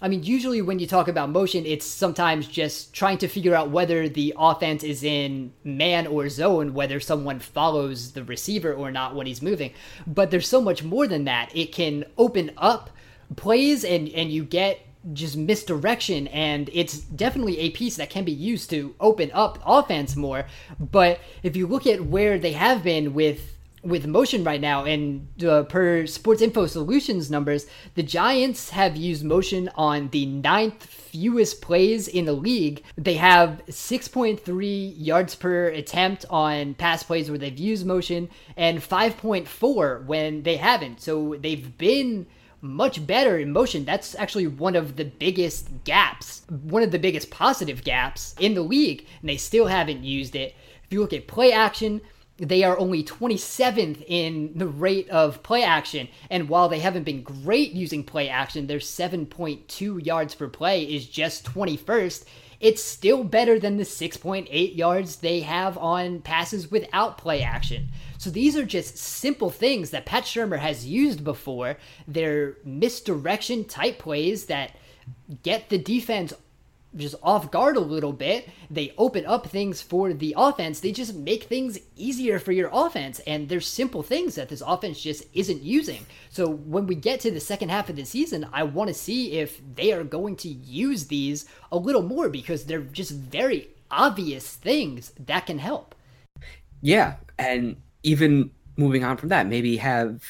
I 0.00 0.06
mean, 0.06 0.22
usually 0.22 0.62
when 0.62 0.78
you 0.78 0.86
talk 0.86 1.08
about 1.08 1.30
motion, 1.30 1.66
it's 1.66 1.84
sometimes 1.84 2.46
just 2.46 2.92
trying 2.92 3.18
to 3.18 3.28
figure 3.28 3.54
out 3.54 3.70
whether 3.70 4.08
the 4.08 4.32
offense 4.38 4.84
is 4.84 5.02
in 5.02 5.52
man 5.64 6.06
or 6.06 6.28
zone, 6.28 6.72
whether 6.72 7.00
someone 7.00 7.40
follows 7.40 8.12
the 8.12 8.22
receiver 8.22 8.72
or 8.72 8.92
not 8.92 9.16
when 9.16 9.26
he's 9.26 9.42
moving. 9.42 9.72
But 10.06 10.30
there's 10.30 10.46
so 10.46 10.60
much 10.60 10.84
more 10.84 11.08
than 11.08 11.24
that. 11.24 11.54
It 11.54 11.72
can 11.72 12.04
open 12.16 12.52
up 12.56 12.90
plays 13.34 13.84
and, 13.84 14.08
and 14.10 14.30
you 14.30 14.44
get 14.44 14.80
just 15.12 15.36
misdirection 15.36 16.26
and 16.28 16.70
it's 16.72 16.98
definitely 16.98 17.58
a 17.60 17.70
piece 17.70 17.96
that 17.96 18.10
can 18.10 18.24
be 18.24 18.32
used 18.32 18.70
to 18.70 18.94
open 19.00 19.30
up 19.32 19.58
offense 19.64 20.16
more 20.16 20.44
but 20.78 21.20
if 21.42 21.56
you 21.56 21.66
look 21.66 21.86
at 21.86 22.04
where 22.04 22.38
they 22.38 22.52
have 22.52 22.82
been 22.82 23.14
with 23.14 23.57
with 23.82 24.06
motion 24.06 24.44
right 24.44 24.60
now, 24.60 24.84
and 24.84 25.28
uh, 25.44 25.62
per 25.64 26.06
Sports 26.06 26.42
Info 26.42 26.66
Solutions 26.66 27.30
numbers, 27.30 27.66
the 27.94 28.02
Giants 28.02 28.70
have 28.70 28.96
used 28.96 29.24
motion 29.24 29.70
on 29.74 30.08
the 30.08 30.26
ninth 30.26 30.84
fewest 30.84 31.62
plays 31.62 32.08
in 32.08 32.24
the 32.24 32.32
league. 32.32 32.82
They 32.96 33.14
have 33.14 33.62
6.3 33.68 34.94
yards 34.96 35.34
per 35.34 35.68
attempt 35.68 36.24
on 36.28 36.74
pass 36.74 37.02
plays 37.02 37.30
where 37.30 37.38
they've 37.38 37.58
used 37.58 37.86
motion, 37.86 38.28
and 38.56 38.80
5.4 38.80 40.04
when 40.06 40.42
they 40.42 40.56
haven't. 40.56 41.00
So 41.00 41.36
they've 41.40 41.76
been 41.78 42.26
much 42.60 43.06
better 43.06 43.38
in 43.38 43.52
motion. 43.52 43.84
That's 43.84 44.14
actually 44.16 44.48
one 44.48 44.74
of 44.74 44.96
the 44.96 45.04
biggest 45.04 45.68
gaps, 45.84 46.42
one 46.48 46.82
of 46.82 46.90
the 46.90 46.98
biggest 46.98 47.30
positive 47.30 47.84
gaps 47.84 48.34
in 48.40 48.54
the 48.54 48.62
league, 48.62 49.06
and 49.20 49.28
they 49.28 49.36
still 49.36 49.66
haven't 49.66 50.04
used 50.04 50.34
it. 50.34 50.54
If 50.84 50.92
you 50.92 51.00
look 51.00 51.12
at 51.12 51.28
play 51.28 51.52
action, 51.52 52.00
they 52.38 52.62
are 52.62 52.78
only 52.78 53.02
27th 53.02 54.04
in 54.06 54.52
the 54.54 54.66
rate 54.66 55.08
of 55.10 55.42
play 55.42 55.64
action. 55.64 56.08
And 56.30 56.48
while 56.48 56.68
they 56.68 56.78
haven't 56.78 57.02
been 57.02 57.22
great 57.22 57.72
using 57.72 58.04
play 58.04 58.28
action, 58.28 58.66
their 58.66 58.78
7.2 58.78 60.06
yards 60.06 60.34
per 60.34 60.48
play 60.48 60.84
is 60.84 61.06
just 61.06 61.44
21st. 61.44 62.24
It's 62.60 62.82
still 62.82 63.22
better 63.22 63.58
than 63.58 63.76
the 63.76 63.84
6.8 63.84 64.76
yards 64.76 65.16
they 65.16 65.40
have 65.40 65.76
on 65.78 66.20
passes 66.20 66.70
without 66.70 67.18
play 67.18 67.42
action. 67.42 67.88
So 68.18 68.30
these 68.30 68.56
are 68.56 68.64
just 68.64 68.98
simple 68.98 69.50
things 69.50 69.90
that 69.90 70.06
Pat 70.06 70.24
Shurmur 70.24 70.58
has 70.58 70.86
used 70.86 71.22
before. 71.22 71.76
They're 72.06 72.56
misdirection 72.64 73.64
type 73.64 73.98
plays 73.98 74.46
that 74.46 74.76
get 75.42 75.68
the 75.68 75.78
defense 75.78 76.32
just 76.96 77.14
off 77.22 77.50
guard 77.50 77.76
a 77.76 77.80
little 77.80 78.12
bit. 78.12 78.48
They 78.70 78.94
open 78.96 79.26
up 79.26 79.46
things 79.46 79.82
for 79.82 80.12
the 80.12 80.34
offense. 80.36 80.80
They 80.80 80.92
just 80.92 81.14
make 81.14 81.44
things 81.44 81.78
easier 81.96 82.38
for 82.38 82.52
your 82.52 82.70
offense. 82.72 83.20
And 83.20 83.48
there's 83.48 83.66
simple 83.66 84.02
things 84.02 84.34
that 84.36 84.48
this 84.48 84.62
offense 84.64 85.00
just 85.00 85.24
isn't 85.34 85.62
using. 85.62 86.06
So 86.30 86.48
when 86.48 86.86
we 86.86 86.94
get 86.94 87.20
to 87.20 87.30
the 87.30 87.40
second 87.40 87.68
half 87.70 87.88
of 87.88 87.96
the 87.96 88.04
season, 88.04 88.46
I 88.52 88.62
want 88.62 88.88
to 88.88 88.94
see 88.94 89.32
if 89.32 89.60
they 89.74 89.92
are 89.92 90.04
going 90.04 90.36
to 90.36 90.48
use 90.48 91.06
these 91.06 91.46
a 91.70 91.76
little 91.76 92.02
more 92.02 92.28
because 92.28 92.64
they're 92.64 92.80
just 92.80 93.12
very 93.12 93.68
obvious 93.90 94.56
things 94.56 95.12
that 95.26 95.46
can 95.46 95.58
help. 95.58 95.94
Yeah. 96.80 97.16
And 97.38 97.76
even 98.02 98.50
moving 98.76 99.04
on 99.04 99.16
from 99.16 99.28
that, 99.28 99.46
maybe 99.46 99.76
have, 99.76 100.22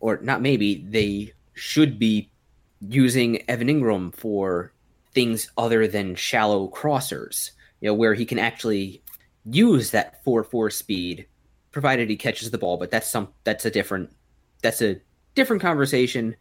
or 0.00 0.18
not 0.22 0.42
maybe, 0.42 0.84
they 0.88 1.32
should 1.54 1.98
be 1.98 2.30
using 2.80 3.48
Evan 3.48 3.68
Engram 3.68 4.14
for 4.14 4.72
things 5.16 5.50
other 5.56 5.88
than 5.88 6.14
shallow 6.14 6.68
crossers, 6.68 7.52
you 7.80 7.88
know, 7.88 7.94
where 7.94 8.12
he 8.12 8.26
can 8.26 8.38
actually 8.38 9.02
use 9.46 9.90
that 9.92 10.22
4-4 10.26 10.70
speed 10.70 11.26
provided 11.72 12.10
he 12.10 12.16
catches 12.16 12.50
the 12.50 12.58
ball, 12.58 12.76
but 12.76 12.90
that's 12.90 13.08
some 13.08 13.28
that's 13.42 13.64
a 13.64 13.70
different 13.70 14.14
that's 14.62 14.82
a 14.82 15.00
different 15.34 15.62
conversation 15.62 16.36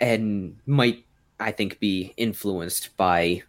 and 0.00 0.56
might 0.66 1.04
I 1.38 1.52
think 1.52 1.78
be 1.78 2.12
influenced 2.16 2.96
by 2.96 3.44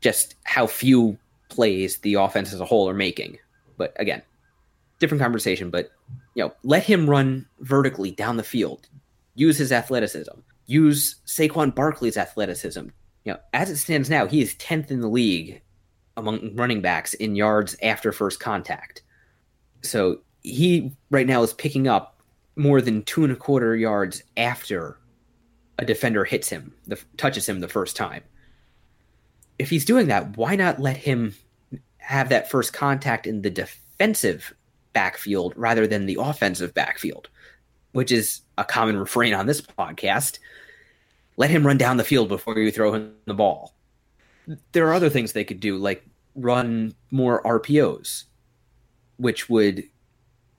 just 0.00 0.36
how 0.44 0.68
few 0.68 1.18
plays 1.48 1.98
the 1.98 2.14
offense 2.14 2.52
as 2.52 2.60
a 2.60 2.64
whole 2.64 2.88
are 2.88 2.94
making. 2.94 3.38
But 3.76 3.92
again, 3.96 4.22
different 5.00 5.20
conversation, 5.20 5.70
but 5.70 5.90
you 6.36 6.44
know, 6.44 6.54
let 6.62 6.84
him 6.84 7.10
run 7.10 7.44
vertically 7.58 8.12
down 8.12 8.36
the 8.36 8.44
field. 8.44 8.88
Use 9.34 9.58
his 9.58 9.72
athleticism. 9.72 10.38
Use 10.66 11.16
Saquon 11.26 11.74
Barkley's 11.74 12.16
athleticism 12.16 12.86
you 13.26 13.32
know, 13.32 13.40
as 13.52 13.68
it 13.70 13.76
stands 13.76 14.08
now, 14.08 14.26
he 14.26 14.40
is 14.40 14.54
10th 14.54 14.90
in 14.92 15.00
the 15.00 15.08
league 15.08 15.60
among 16.16 16.54
running 16.54 16.80
backs 16.80 17.12
in 17.12 17.34
yards 17.34 17.76
after 17.82 18.12
first 18.12 18.38
contact. 18.38 19.02
So 19.82 20.20
he 20.42 20.92
right 21.10 21.26
now 21.26 21.42
is 21.42 21.52
picking 21.52 21.88
up 21.88 22.20
more 22.54 22.80
than 22.80 23.02
two 23.02 23.24
and 23.24 23.32
a 23.32 23.36
quarter 23.36 23.74
yards 23.74 24.22
after 24.36 24.96
a 25.78 25.84
defender 25.84 26.24
hits 26.24 26.48
him, 26.48 26.72
the, 26.86 26.98
touches 27.16 27.48
him 27.48 27.58
the 27.58 27.68
first 27.68 27.96
time. 27.96 28.22
If 29.58 29.70
he's 29.70 29.84
doing 29.84 30.06
that, 30.06 30.36
why 30.36 30.54
not 30.54 30.80
let 30.80 30.96
him 30.96 31.34
have 31.98 32.28
that 32.28 32.48
first 32.48 32.72
contact 32.72 33.26
in 33.26 33.42
the 33.42 33.50
defensive 33.50 34.54
backfield 34.92 35.52
rather 35.56 35.86
than 35.88 36.06
the 36.06 36.16
offensive 36.20 36.72
backfield, 36.74 37.28
which 37.90 38.12
is 38.12 38.42
a 38.56 38.64
common 38.64 38.96
refrain 38.96 39.34
on 39.34 39.46
this 39.46 39.60
podcast 39.60 40.38
let 41.36 41.50
him 41.50 41.66
run 41.66 41.78
down 41.78 41.96
the 41.96 42.04
field 42.04 42.28
before 42.28 42.58
you 42.58 42.70
throw 42.70 42.92
him 42.92 43.14
the 43.26 43.34
ball. 43.34 43.74
There 44.72 44.86
are 44.88 44.94
other 44.94 45.10
things 45.10 45.32
they 45.32 45.44
could 45.44 45.60
do, 45.60 45.76
like 45.76 46.04
run 46.34 46.94
more 47.10 47.42
RPOs, 47.42 48.24
which 49.16 49.48
would, 49.48 49.84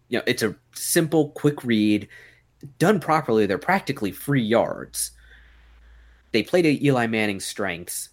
you 0.10 0.18
know, 0.18 0.24
it's 0.28 0.44
a 0.44 0.56
simple, 0.74 1.30
quick 1.30 1.64
read. 1.64 2.08
Done 2.80 3.00
properly, 3.00 3.46
they're 3.46 3.58
practically 3.58 4.12
free 4.12 4.44
yards. 4.44 5.12
They 6.32 6.44
play 6.44 6.62
to 6.62 6.86
Eli 6.86 7.08
Manning's 7.08 7.46
strengths. 7.46 8.10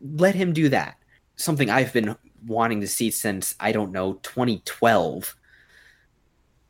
Let 0.00 0.34
him 0.34 0.52
do 0.52 0.68
that. 0.70 0.96
Something 1.36 1.70
I've 1.70 1.92
been 1.92 2.16
wanting 2.46 2.80
to 2.80 2.88
see 2.88 3.10
since, 3.10 3.54
I 3.60 3.72
don't 3.72 3.92
know, 3.92 4.14
2012, 4.22 5.36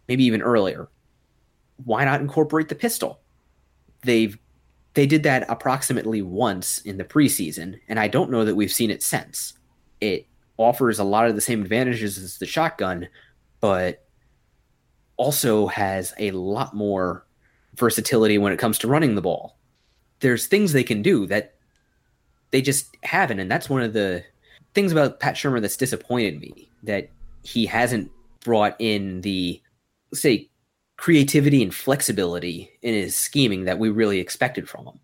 maybe 0.09 0.25
even 0.25 0.43
earlier. 0.43 0.89
Why 1.85 2.05
not 2.05 2.21
incorporate 2.21 2.69
the 2.69 2.75
pistol? 2.75 3.21
They've 4.03 4.39
they 4.95 5.07
did 5.07 5.23
that 5.23 5.47
approximately 5.49 6.23
once 6.23 6.79
in 6.81 6.99
the 6.99 7.05
preseason, 7.05 7.79
and 7.89 7.99
I 7.99 8.09
don't 8.09 8.31
know 8.31 8.45
that 8.45 8.57
we've 8.57 8.73
seen 8.73 8.91
it 8.91 9.03
since. 9.03 9.55
It 10.01 10.27
offers 10.57 10.99
a 10.99 11.05
lot 11.05 11.27
of 11.27 11.35
the 11.35 11.41
same 11.41 11.63
advantages 11.63 12.19
as 12.19 12.39
the 12.39 12.47
shotgun, 12.47 13.09
but 13.61 14.05
also 15.17 15.67
has 15.69 16.13
a 16.19 16.33
lot 16.33 16.75
more 16.75 17.25
versatility 17.77 18.37
when 18.39 18.53
it 18.53 18.59
comes 18.59 18.79
to 18.79 18.89
running 18.89 19.15
the 19.15 19.23
ball. 19.23 19.59
There's 20.21 20.47
things 20.47 20.73
they 20.73 20.85
can 20.85 21.03
do 21.03 21.27
that 21.27 21.55
they 22.51 22.61
just 22.61 22.97
haven't, 23.05 23.39
and 23.39 23.51
that's 23.51 23.71
one 23.71 23.83
of 23.83 23.93
the 23.93 24.25
things 24.75 24.93
about 24.93 25.21
Pat 25.21 25.35
Shurmur 25.35 25.61
that's 25.61 25.77
disappointed 25.77 26.41
me 26.41 26.69
that 26.83 27.11
he 27.43 27.65
hasn't 27.65 28.11
brought 28.45 28.75
in 28.79 29.21
the 29.21 29.61
say 30.13 30.50
creativity 31.01 31.63
and 31.63 31.75
flexibility 31.75 32.71
in 32.83 32.93
his 32.93 33.17
scheming 33.17 33.65
that 33.65 33.79
we 33.79 33.89
really 33.89 34.21
expected 34.21 34.69
from 34.69 34.85
him. 34.85 35.01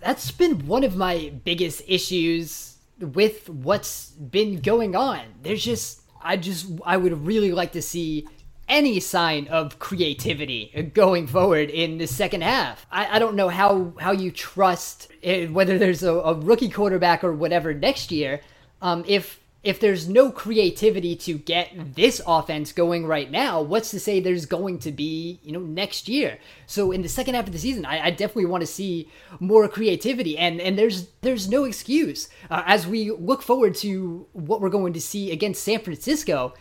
That's 0.00 0.32
been 0.32 0.66
one 0.66 0.82
of 0.82 0.96
my 0.96 1.32
biggest 1.44 1.82
issues 1.86 2.78
with 2.98 3.48
what's 3.48 4.10
been 4.10 4.60
going 4.60 4.96
on. 4.96 5.20
There's 5.42 5.62
just 5.62 6.00
I 6.20 6.36
just 6.36 6.66
I 6.84 6.96
would 6.96 7.24
really 7.24 7.52
like 7.52 7.70
to 7.72 7.82
see 7.82 8.26
any 8.68 8.98
sign 8.98 9.46
of 9.46 9.78
creativity 9.78 10.90
going 10.94 11.28
forward 11.28 11.70
in 11.70 11.98
the 11.98 12.08
second 12.08 12.42
half. 12.42 12.84
I, 12.90 13.16
I 13.16 13.18
don't 13.20 13.36
know 13.36 13.48
how 13.48 13.92
how 14.00 14.10
you 14.10 14.32
trust 14.32 15.12
it, 15.22 15.52
whether 15.52 15.78
there's 15.78 16.02
a, 16.02 16.12
a, 16.12 16.34
rookie 16.34 16.68
quarterback 16.68 17.22
or 17.22 17.32
whatever 17.32 17.72
next 17.72 18.10
year. 18.10 18.40
Um, 18.82 19.04
if 19.06 19.39
if 19.62 19.78
there's 19.78 20.08
no 20.08 20.30
creativity 20.30 21.14
to 21.14 21.36
get 21.36 21.94
this 21.94 22.20
offense 22.26 22.72
going 22.72 23.06
right 23.06 23.30
now, 23.30 23.60
what's 23.60 23.90
to 23.90 24.00
say 24.00 24.18
there's 24.18 24.46
going 24.46 24.78
to 24.78 24.90
be, 24.90 25.38
you 25.42 25.52
know, 25.52 25.60
next 25.60 26.08
year? 26.08 26.38
So 26.66 26.92
in 26.92 27.02
the 27.02 27.08
second 27.08 27.34
half 27.34 27.46
of 27.46 27.52
the 27.52 27.58
season, 27.58 27.84
I, 27.84 28.06
I 28.06 28.10
definitely 28.10 28.46
want 28.46 28.62
to 28.62 28.66
see 28.66 29.10
more 29.38 29.68
creativity, 29.68 30.38
and 30.38 30.60
and 30.60 30.78
there's 30.78 31.08
there's 31.20 31.48
no 31.48 31.64
excuse 31.64 32.28
uh, 32.50 32.62
as 32.66 32.86
we 32.86 33.10
look 33.10 33.42
forward 33.42 33.74
to 33.76 34.26
what 34.32 34.60
we're 34.62 34.70
going 34.70 34.94
to 34.94 35.00
see 35.00 35.30
against 35.30 35.62
San 35.62 35.80
Francisco 35.80 36.54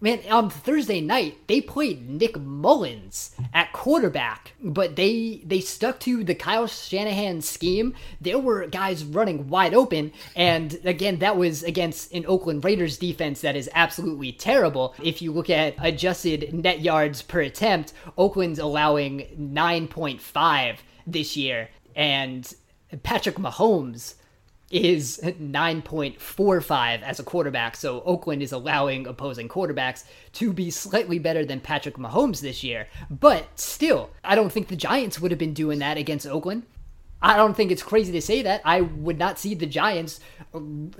man, 0.00 0.20
on 0.30 0.50
Thursday 0.50 1.00
night 1.00 1.46
they 1.46 1.60
played 1.60 2.08
Nick 2.08 2.38
Mullens 2.38 3.34
at 3.52 3.72
quarterback, 3.72 4.52
but 4.62 4.96
they 4.96 5.42
they 5.44 5.60
stuck 5.60 6.00
to 6.00 6.24
the 6.24 6.34
Kyle 6.34 6.66
Shanahan 6.66 7.40
scheme. 7.40 7.94
There 8.20 8.38
were 8.38 8.66
guys 8.66 9.04
running 9.04 9.48
wide 9.48 9.74
open, 9.74 10.12
and 10.36 10.78
again, 10.84 11.18
that 11.18 11.36
was 11.36 11.62
against 11.62 12.12
an 12.12 12.24
Oakland 12.26 12.64
Raiders 12.64 12.98
defense 12.98 13.40
that 13.40 13.56
is 13.56 13.70
absolutely 13.74 14.32
terrible. 14.32 14.94
If 15.02 15.22
you 15.22 15.32
look 15.32 15.50
at 15.50 15.74
adjusted 15.78 16.52
net 16.52 16.80
yards 16.80 17.22
per 17.22 17.40
attempt, 17.40 17.92
Oakland's 18.16 18.58
allowing 18.58 19.20
9.5 19.38 20.78
this 21.06 21.36
year, 21.36 21.68
and 21.94 22.52
Patrick 23.02 23.36
Mahomes 23.36 24.14
is 24.70 25.18
9.45 25.22 27.02
as 27.02 27.18
a 27.18 27.24
quarterback. 27.24 27.76
So 27.76 28.02
Oakland 28.02 28.42
is 28.42 28.52
allowing 28.52 29.06
opposing 29.06 29.48
quarterbacks 29.48 30.04
to 30.34 30.52
be 30.52 30.70
slightly 30.70 31.18
better 31.18 31.44
than 31.44 31.60
Patrick 31.60 31.96
Mahomes 31.96 32.40
this 32.40 32.62
year. 32.62 32.88
But 33.08 33.46
still, 33.58 34.10
I 34.22 34.34
don't 34.34 34.50
think 34.50 34.68
the 34.68 34.76
Giants 34.76 35.20
would 35.20 35.30
have 35.30 35.38
been 35.38 35.54
doing 35.54 35.78
that 35.78 35.96
against 35.96 36.26
Oakland. 36.26 36.64
I 37.20 37.36
don't 37.36 37.54
think 37.54 37.72
it's 37.72 37.82
crazy 37.82 38.12
to 38.12 38.22
say 38.22 38.42
that. 38.42 38.60
I 38.64 38.82
would 38.82 39.18
not 39.18 39.38
see 39.38 39.54
the 39.54 39.66
Giants 39.66 40.20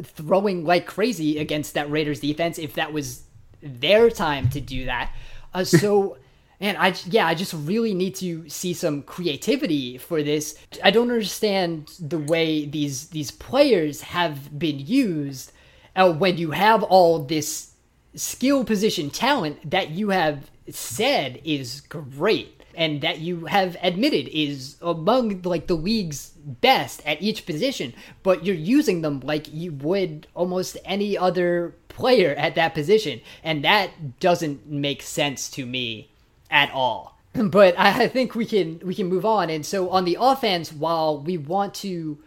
throwing 0.02 0.64
like 0.64 0.87
crazy 0.87 1.38
against 1.38 1.74
that 1.74 1.90
Raiders 1.90 2.20
defense 2.20 2.59
if 2.59 2.74
that 2.74 2.92
was 2.92 3.22
their 3.62 4.11
time 4.11 4.48
to 4.50 4.61
do 4.61 4.87
that. 4.87 5.12
Uh, 5.54 5.64
so 5.64 6.16
and 6.61 6.77
I 6.77 6.94
yeah, 7.07 7.27
I 7.27 7.35
just 7.35 7.55
really 7.55 7.94
need 7.94 8.14
to 8.16 8.49
see 8.49 8.75
some 8.75 9.03
creativity 9.03 9.99
for 9.99 10.23
this. 10.23 10.57
I 10.83 10.90
don't 10.90 11.11
understand 11.11 11.92
the 12.01 12.18
way 12.18 12.66
these 12.66 13.09
these 13.09 13.31
players 13.31 14.01
have 14.03 14.59
been 14.59 14.79
used 14.79 15.53
uh, 15.94 16.12
when 16.12 16.37
you 16.37 16.51
have 16.53 16.83
all 16.83 17.21
this 17.21 17.73
skill 18.14 18.64
position 18.64 19.11
talent 19.11 19.71
that 19.71 19.90
you 19.90 20.11
have 20.11 20.51
said 20.71 21.40
is 21.44 21.81
great 21.83 22.62
and 22.75 23.01
that 23.01 23.18
you 23.18 23.47
have 23.47 23.77
admitted 23.83 24.29
is 24.29 24.77
among 24.83 25.42
like 25.42 25.66
the 25.66 25.75
league's 25.75 26.31
best 26.44 27.05
at 27.07 27.21
each 27.23 27.47
position 27.47 27.92
but 28.23 28.44
you're 28.44 28.55
using 28.55 29.03
them 29.03 29.21
like 29.21 29.53
you 29.53 29.73
would 29.73 30.27
almost 30.35 30.77
any 30.85 31.16
other 31.16 31.75
player 31.88 32.35
at 32.35 32.55
that 32.55 32.75
position 32.75 33.21
and 33.42 33.64
that 33.64 34.21
doesn't 34.21 34.66
make 34.66 35.03
sense 35.03 35.49
to 35.49 35.64
me 35.66 36.11
at 36.50 36.70
all. 36.72 37.18
But 37.34 37.78
I 37.78 38.08
think 38.08 38.34
we 38.34 38.46
can 38.46 38.80
we 38.84 38.94
can 38.94 39.06
move 39.06 39.24
on. 39.24 39.50
And 39.50 39.64
so 39.64 39.90
on 39.90 40.04
the 40.04 40.16
offense, 40.20 40.72
while 40.72 41.20
we 41.20 41.38
want 41.38 41.74
to 41.74 42.18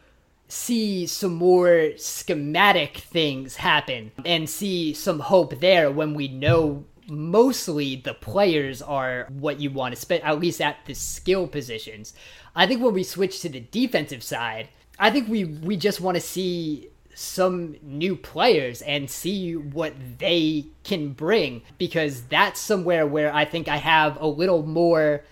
see 0.47 1.07
some 1.07 1.34
more 1.34 1.91
schematic 1.95 2.97
things 2.97 3.55
happen 3.55 4.12
and 4.25 4.49
see 4.49 4.93
some 4.93 5.19
hope 5.19 5.60
there 5.60 5.89
when 5.89 6.13
we 6.13 6.27
know 6.27 6.84
mostly 7.07 7.95
the 7.95 8.13
players 8.13 8.81
are 8.81 9.27
what 9.29 9.60
you 9.60 9.69
want 9.69 9.95
to 9.95 9.99
spend, 9.99 10.23
at 10.23 10.39
least 10.39 10.62
at 10.62 10.77
the 10.86 10.93
skill 10.93 11.47
positions. 11.47 12.13
I 12.55 12.67
think 12.67 12.81
when 12.81 12.93
we 12.93 13.03
switch 13.03 13.41
to 13.41 13.49
the 13.49 13.60
defensive 13.60 14.23
side, 14.23 14.69
I 14.99 15.10
think 15.10 15.27
we 15.29 15.45
we 15.45 15.77
just 15.77 16.01
want 16.01 16.15
to 16.15 16.21
see 16.21 16.90
some 17.21 17.75
new 17.81 18.15
players 18.15 18.81
and 18.81 19.10
see 19.10 19.55
what 19.55 19.93
they 20.17 20.65
can 20.84 21.13
bring 21.13 21.62
because 21.77 22.23
that's 22.23 22.60
somewhere 22.60 23.05
where 23.05 23.34
I 23.34 23.45
think 23.45 23.67
I 23.67 23.77
have 23.77 24.19
a 24.19 24.27
little 24.27 24.63
more 24.63 25.23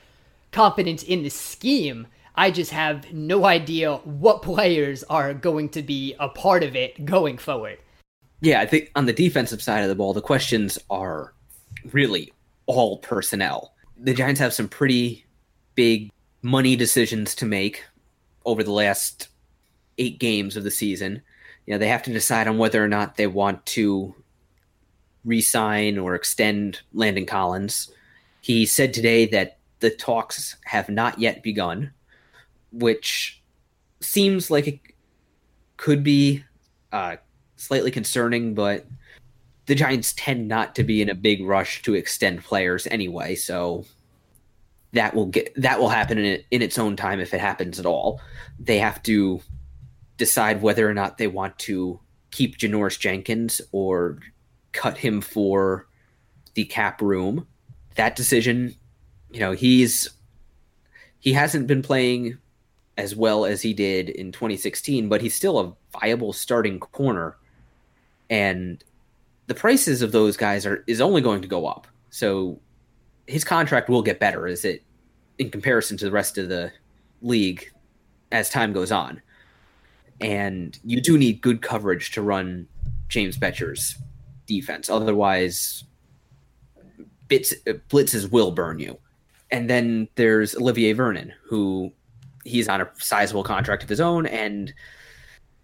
confidence 0.52 1.04
in 1.04 1.24
the 1.24 1.30
scheme. 1.30 2.08
I 2.36 2.52
just 2.52 2.72
have 2.72 3.12
no 3.12 3.46
idea 3.46 3.98
what 3.98 4.42
players 4.42 5.04
are 5.04 5.34
going 5.34 5.70
to 5.70 5.82
be 5.82 6.16
a 6.20 6.30
part 6.30 6.64
of 6.64 6.76
it 6.76 7.06
going 7.06 7.38
forward. 7.38 7.80
Yeah, 8.42 8.62
I 8.62 8.66
think 8.66 8.92
on 8.96 9.06
the 9.06 9.14
defensive 9.14 9.62
side 9.62 9.84
of 9.84 9.90
the 9.90 9.96
ball, 9.96 10.14
the 10.14 10.22
questions 10.22 10.80
are 10.90 11.34
really 11.92 12.32
all 12.66 13.00
personnel. 13.00 13.74
The 13.98 14.14
Giants 14.14 14.40
have 14.40 14.54
some 14.54 14.70
pretty 14.70 15.26
big 15.76 16.10
money 16.42 16.76
decisions 16.76 17.36
to 17.36 17.46
make 17.46 17.84
over 18.46 18.64
the 18.64 18.72
last 18.72 19.28
eight 19.98 20.20
games 20.20 20.56
of 20.56 20.64
the 20.64 20.72
season. 20.72 21.22
You 21.70 21.76
know, 21.76 21.80
they 21.80 21.88
have 21.90 22.02
to 22.04 22.12
decide 22.12 22.48
on 22.48 22.58
whether 22.58 22.84
or 22.84 22.88
not 22.88 23.16
they 23.16 23.28
want 23.28 23.64
to 23.68 24.16
re-sign 25.24 26.00
or 26.00 26.16
extend 26.16 26.82
Landon 26.94 27.28
Collins. 27.28 27.92
He 28.42 28.66
said 28.66 28.92
today 28.92 29.28
that 29.28 29.60
the 29.80 29.92
talks 29.92 30.56
have 30.66 30.90
not 30.90 31.20
yet 31.20 31.44
begun, 31.44 31.94
which 32.72 33.40
seems 34.00 34.50
like 34.50 34.68
it 34.68 34.80
could 35.78 36.04
be 36.04 36.44
uh, 36.92 37.18
slightly 37.56 37.92
concerning, 37.92 38.56
but 38.56 38.88
the 39.68 39.76
Giants 39.76 40.14
tend 40.18 40.48
not 40.48 40.74
to 40.74 40.84
be 40.84 41.04
in 41.04 41.10
a 41.10 41.14
big 41.14 41.46
rush 41.46 41.84
to 41.84 41.94
extend 41.94 42.44
players 42.44 42.88
anyway, 42.88 43.36
so 43.36 43.86
that 44.94 45.14
will 45.14 45.28
get 45.28 45.54
that 45.62 45.80
will 45.80 45.90
happen 45.90 46.18
in, 46.18 46.44
in 46.50 46.64
its 46.64 46.80
own 46.80 46.96
time 46.96 47.20
if 47.20 47.32
it 47.32 47.40
happens 47.40 47.80
at 47.80 47.86
all. 47.86 48.20
They 48.60 48.80
have 48.80 49.04
to 49.04 49.40
decide 50.20 50.62
whether 50.62 50.88
or 50.88 50.94
not 50.94 51.18
they 51.18 51.26
want 51.26 51.58
to 51.58 52.00
keep 52.30 52.58
Janoris 52.58 53.00
Jenkins 53.00 53.62
or 53.72 54.20
cut 54.72 55.00
him 55.00 55.22
for 55.22 55.88
the 56.54 56.66
cap 56.66 57.02
room. 57.02 57.48
That 57.96 58.16
decision, 58.16 58.76
you 59.32 59.40
know, 59.40 59.54
he's 59.54 60.10
he 61.20 61.34
hasn't 61.34 61.66
been 61.66 61.82
playing 61.82 62.38
as 62.98 63.16
well 63.16 63.46
as 63.46 63.62
he 63.62 63.74
did 63.74 64.10
in 64.10 64.32
2016, 64.32 65.10
but 65.10 65.22
he's 65.22 65.34
still 65.34 65.58
a 65.58 65.74
viable 66.00 66.34
starting 66.34 66.80
corner. 66.80 67.38
And 68.30 68.84
the 69.48 69.56
prices 69.56 70.02
of 70.02 70.12
those 70.12 70.38
guys 70.38 70.66
are 70.66 70.84
is 70.86 71.02
only 71.02 71.22
going 71.22 71.42
to 71.42 71.48
go 71.48 71.66
up. 71.66 71.88
So 72.12 72.60
his 73.26 73.44
contract 73.44 73.90
will 73.90 74.02
get 74.02 74.20
better 74.20 74.48
as 74.48 74.66
it 74.66 74.84
in 75.38 75.50
comparison 75.50 75.98
to 75.98 76.06
the 76.06 76.12
rest 76.12 76.38
of 76.38 76.50
the 76.50 76.72
league 77.22 77.72
as 78.32 78.50
time 78.50 78.74
goes 78.74 78.92
on. 78.92 79.22
And 80.22 80.78
you 80.84 81.02
do 81.02 81.18
need 81.18 81.42
good 81.42 81.62
coverage 81.62 82.12
to 82.12 82.22
run 82.22 82.68
James 83.08 83.38
Bettcher's 83.38 83.98
defense. 84.46 84.90
Otherwise, 84.90 85.84
bits, 87.28 87.54
blitzes 87.90 88.30
will 88.32 88.52
burn 88.52 88.80
you. 88.80 88.98
And 89.52 89.70
then 89.70 90.08
there's 90.16 90.56
Olivier 90.56 90.94
Vernon, 90.94 91.34
who 91.44 91.92
he's 92.44 92.70
on 92.70 92.82
a 92.82 92.90
sizable 92.98 93.44
contract 93.44 93.84
of 93.84 93.90
his 93.90 94.00
own, 94.00 94.26
and 94.26 94.74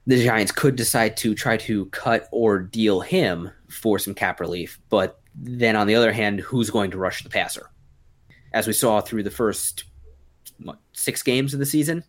the 0.08 0.24
Giants 0.24 0.52
could 0.52 0.76
decide 0.76 1.18
to 1.18 1.36
try 1.36 1.58
to 1.58 1.86
cut 1.88 2.28
or 2.32 2.60
deal 2.60 3.02
him 3.02 3.50
for 3.70 4.00
some 4.00 4.14
cap 4.14 4.40
relief. 4.40 4.80
But 4.90 5.20
then 5.36 5.76
on 5.76 5.88
the 5.88 5.96
other 5.96 6.12
hand, 6.12 6.40
who's 6.40 6.70
going 6.70 6.92
to 6.92 6.98
rush 6.98 7.24
the 7.24 7.30
passer? 7.30 7.70
As 8.54 8.68
we 8.68 8.74
saw 8.74 9.02
through 9.02 9.24
the 9.24 9.32
first 9.32 9.86
what, 10.64 10.80
six 10.94 11.22
games 11.24 11.54
of 11.54 11.60
the 11.60 11.66
season, 11.66 12.04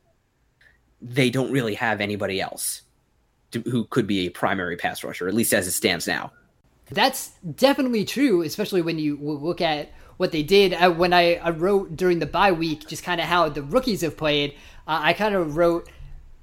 they 1.08 1.30
don't 1.30 1.52
really 1.52 1.74
have 1.74 2.00
anybody 2.00 2.40
else 2.40 2.82
to, 3.52 3.60
who 3.60 3.84
could 3.84 4.06
be 4.06 4.26
a 4.26 4.30
primary 4.30 4.76
pass 4.76 5.04
rusher, 5.04 5.28
at 5.28 5.34
least 5.34 5.52
as 5.52 5.66
it 5.66 5.72
stands 5.72 6.06
now. 6.06 6.32
That's 6.90 7.30
definitely 7.56 8.04
true, 8.04 8.42
especially 8.42 8.82
when 8.82 8.98
you 8.98 9.16
look 9.16 9.60
at 9.60 9.90
what 10.16 10.32
they 10.32 10.42
did. 10.42 10.72
Uh, 10.72 10.90
when 10.90 11.12
I, 11.12 11.34
I, 11.36 11.50
wrote 11.50 11.96
during 11.96 12.20
the 12.20 12.26
bye 12.26 12.52
week, 12.52 12.86
just 12.86 13.02
kind 13.02 13.20
of 13.20 13.26
how 13.26 13.48
the 13.48 13.62
rookies 13.62 14.02
have 14.02 14.16
played, 14.16 14.52
uh, 14.86 15.00
I 15.02 15.12
kind 15.12 15.34
of 15.34 15.56
wrote 15.56 15.88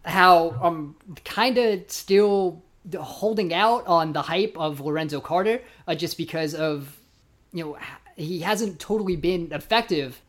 how 0.06 0.50
I'm 0.62 0.96
kind 1.24 1.58
of 1.58 1.90
still 1.90 2.62
holding 3.00 3.54
out 3.54 3.88
on 3.88 4.12
the 4.12 4.22
hype 4.22 4.58
of 4.58 4.82
Lorenzo 4.82 5.22
Carter 5.22 5.62
uh, 5.88 5.96
just 5.96 6.18
because 6.18 6.54
of 6.54 6.98
you 7.54 7.64
know 7.64 7.78
he 8.18 8.40
hasn't 8.40 8.80
totally 8.80 9.16
been 9.16 9.52
effective 9.52 10.22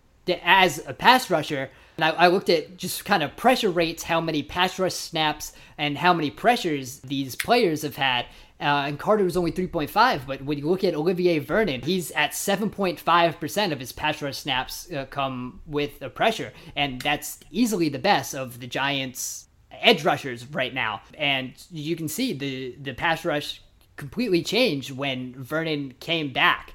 as 0.43 0.85
a 0.87 0.95
pass 0.95 1.31
rusher. 1.31 1.71
And 1.97 2.05
I, 2.05 2.11
I, 2.11 2.27
looked 2.29 2.49
at 2.49 2.77
just 2.77 3.05
kind 3.05 3.23
of 3.23 3.37
pressure 3.37 3.71
rates, 3.71 4.03
how 4.03 4.21
many 4.21 4.43
pass 4.43 4.79
rush 4.79 4.95
snaps 4.95 5.53
and 5.79 5.99
how 5.99 6.13
many 6.13 6.31
pressures 6.31 7.01
these 7.01 7.37
players 7.37 7.83
have 7.83 7.97
had. 7.97 8.27
Uh, 8.61 8.87
and 8.87 8.99
Carter 8.99 9.25
was 9.25 9.37
only 9.37 9.53
3.5, 9.53 10.27
but 10.27 10.43
when 10.43 10.59
you 10.59 10.69
look 10.69 10.85
at 10.85 10.95
Olivier 10.95 11.39
Vernon, 11.39 11.83
he's 11.83 12.11
at 12.13 12.33
7.5% 12.33 13.73
of 13.73 13.81
his 13.81 13.93
pass 13.93 14.23
rush 14.23 14.39
snaps 14.39 14.91
uh, 14.93 15.07
come 15.07 15.61
with 15.67 16.01
a 16.03 16.09
pressure. 16.09 16.53
And 16.75 17.01
that's 17.01 17.41
easily 17.51 17.89
the 17.89 17.99
best 17.99 18.35
of 18.35 18.61
the 18.61 18.67
Giants' 18.67 19.49
edge 19.71 20.05
rushers 20.05 20.47
right 20.47 20.73
now. 20.73 21.03
And 21.19 21.53
you 21.71 21.97
can 21.97 22.09
see 22.09 22.33
the 22.33 22.77
the 22.81 22.95
pass 22.95 23.25
rush 23.25 23.61
completely 23.97 24.43
changed 24.43 24.91
when 24.91 25.35
Vernon 25.35 25.95
came 26.01 26.33
back. 26.33 26.75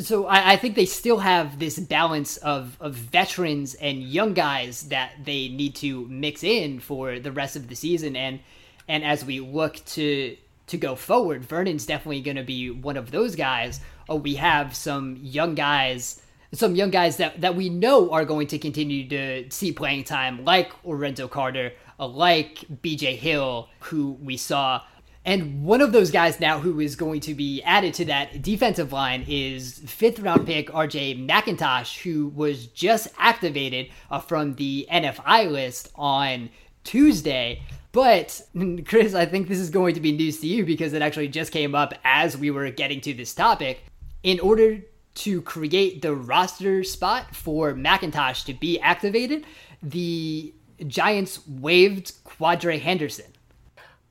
So 0.00 0.26
I, 0.26 0.52
I, 0.52 0.56
think 0.56 0.74
they 0.74 0.86
still 0.86 1.18
have 1.18 1.58
this 1.58 1.78
balance 1.78 2.36
of, 2.38 2.76
of 2.80 2.94
veterans 2.94 3.74
and 3.74 4.02
young 4.02 4.34
guys 4.34 4.88
that 4.88 5.12
they 5.22 5.48
need 5.48 5.76
to 5.76 6.06
mix 6.08 6.42
in 6.42 6.80
for 6.80 7.20
the 7.20 7.30
rest 7.30 7.54
of 7.54 7.68
the 7.68 7.76
season. 7.76 8.16
And 8.16 8.40
and 8.88 9.04
as 9.04 9.24
we 9.24 9.40
look 9.40 9.84
to 9.86 10.36
to 10.66 10.76
go 10.76 10.96
forward, 10.96 11.44
Vernon's 11.44 11.86
definitely 11.86 12.22
going 12.22 12.36
to 12.36 12.42
be 12.42 12.70
one 12.70 12.96
of 12.96 13.10
those 13.10 13.36
guys. 13.36 13.80
Oh, 14.08 14.16
we 14.16 14.34
have 14.36 14.74
some 14.74 15.16
young 15.20 15.54
guys 15.54 16.22
some 16.54 16.74
young 16.74 16.90
guys 16.90 17.16
that, 17.16 17.40
that 17.40 17.56
we 17.56 17.68
know 17.68 18.10
are 18.10 18.24
going 18.24 18.46
to 18.48 18.58
continue 18.58 19.08
to 19.08 19.50
see 19.50 19.72
playing 19.72 20.04
time, 20.04 20.44
like 20.44 20.72
Lorenzo 20.84 21.28
Carter, 21.28 21.72
uh, 21.98 22.06
like 22.06 22.64
BJ 22.82 23.16
Hill, 23.16 23.68
who 23.80 24.12
we 24.22 24.36
saw. 24.36 24.82
And 25.24 25.64
one 25.64 25.80
of 25.80 25.92
those 25.92 26.10
guys 26.10 26.38
now 26.38 26.58
who 26.58 26.80
is 26.80 26.96
going 26.96 27.20
to 27.20 27.34
be 27.34 27.62
added 27.62 27.94
to 27.94 28.04
that 28.06 28.42
defensive 28.42 28.92
line 28.92 29.24
is 29.26 29.80
fifth 29.86 30.18
round 30.18 30.46
pick 30.46 30.68
RJ 30.68 31.26
McIntosh, 31.26 32.02
who 32.02 32.28
was 32.28 32.66
just 32.66 33.08
activated 33.18 33.88
uh, 34.10 34.20
from 34.20 34.54
the 34.56 34.86
NFI 34.92 35.50
list 35.50 35.90
on 35.94 36.50
Tuesday. 36.84 37.62
But, 37.92 38.42
Chris, 38.84 39.14
I 39.14 39.24
think 39.24 39.48
this 39.48 39.58
is 39.58 39.70
going 39.70 39.94
to 39.94 40.00
be 40.00 40.12
news 40.12 40.40
to 40.40 40.46
you 40.46 40.66
because 40.66 40.92
it 40.92 41.00
actually 41.00 41.28
just 41.28 41.52
came 41.52 41.74
up 41.74 41.94
as 42.04 42.36
we 42.36 42.50
were 42.50 42.70
getting 42.70 43.00
to 43.02 43.14
this 43.14 43.32
topic. 43.34 43.82
In 44.22 44.40
order 44.40 44.80
to 45.14 45.42
create 45.42 46.02
the 46.02 46.14
roster 46.14 46.82
spot 46.84 47.34
for 47.34 47.72
McIntosh 47.72 48.44
to 48.44 48.52
be 48.52 48.78
activated, 48.80 49.46
the 49.82 50.52
Giants 50.86 51.46
waived 51.46 52.12
Quadree 52.24 52.80
Henderson. 52.80 53.32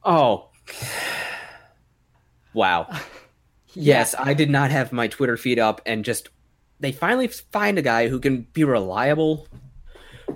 Oh. 0.03 0.49
Wow. 2.53 2.87
Yes, 3.75 4.13
I 4.17 4.35
did 4.35 4.51
not 4.51 4.69
have 4.69 4.93
my 4.93 5.07
Twitter 5.07 5.35
feed 5.35 5.57
up 5.57 5.81
and 5.83 6.05
just 6.05 6.29
they 6.79 6.91
finally 6.91 7.27
find 7.27 7.79
a 7.79 7.81
guy 7.81 8.07
who 8.07 8.19
can 8.19 8.41
be 8.53 8.63
reliable 8.63 9.47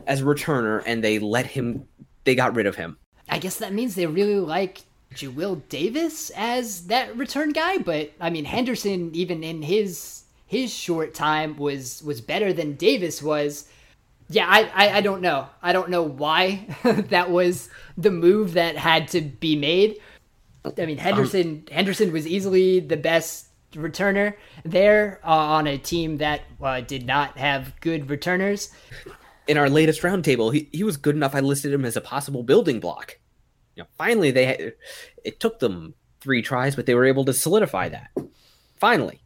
as 0.08 0.22
a 0.22 0.26
returner 0.26 0.82
and 0.86 1.04
they 1.04 1.20
let 1.20 1.46
him 1.46 1.88
they 2.24 2.34
got 2.34 2.56
rid 2.56 2.66
of 2.66 2.76
him. 2.76 2.98
I 3.30 3.38
guess 3.38 3.58
that 3.60 3.74
means 3.74 3.94
they 3.94 4.08
really 4.08 4.40
like 4.40 4.80
Jawill 5.14 5.62
Davis 5.70 6.32
as 6.36 6.88
that 6.88 7.16
return 7.16 7.52
guy, 7.52 7.78
but 7.78 8.12
I 8.20 8.30
mean 8.30 8.46
Henderson 8.46 9.12
even 9.14 9.44
in 9.44 9.62
his 9.62 10.24
his 10.48 10.74
short 10.74 11.14
time 11.14 11.58
was 11.58 12.02
was 12.04 12.22
better 12.22 12.54
than 12.54 12.76
Davis 12.76 13.22
was 13.22 13.68
yeah, 14.30 14.46
I, 14.50 14.70
I, 14.76 14.98
I 14.98 15.02
don't 15.02 15.22
know. 15.22 15.48
I 15.62 15.72
don't 15.72 15.90
know 15.90 16.04
why 16.04 16.66
that 16.84 17.30
was 17.30 17.70
the 17.98 18.12
move 18.12 18.54
that 18.54 18.76
had 18.76 19.08
to 19.10 19.22
be 19.22 19.56
made. 19.56 20.00
I 20.78 20.86
mean, 20.86 20.98
Henderson 20.98 21.64
um, 21.68 21.74
Henderson 21.74 22.12
was 22.12 22.28
easily 22.28 22.80
the 22.80 22.98
best 22.98 23.48
returner 23.74 24.36
there 24.64 25.20
uh, 25.24 25.30
on 25.30 25.68
a 25.68 25.78
team 25.78 26.18
that 26.18 26.42
uh, 26.62 26.82
did 26.82 27.06
not 27.06 27.38
have 27.38 27.80
good 27.82 28.10
returners. 28.10 28.72
In 29.48 29.58
our 29.58 29.70
latest 29.70 30.02
roundtable, 30.02 30.54
he, 30.54 30.70
he 30.72 30.84
was 30.84 30.98
good 30.98 31.16
enough. 31.16 31.36
I 31.36 31.40
listed 31.40 31.74
him 31.74 31.86
as 31.86 31.96
a 31.96 32.02
possible 32.02 32.44
building 32.44 32.80
block. 32.80 33.18
You 33.76 33.84
know, 33.84 33.90
finally, 33.98 34.32
they 34.32 34.46
had, 34.46 34.74
it 35.24 35.40
took 35.40 35.60
them 35.60 35.94
three 36.20 36.42
tries, 36.42 36.76
but 36.76 36.86
they 36.86 36.96
were 36.96 37.06
able 37.06 37.26
to 37.26 37.34
solidify 37.34 37.90
that. 37.90 38.10
Finally, 38.80 39.22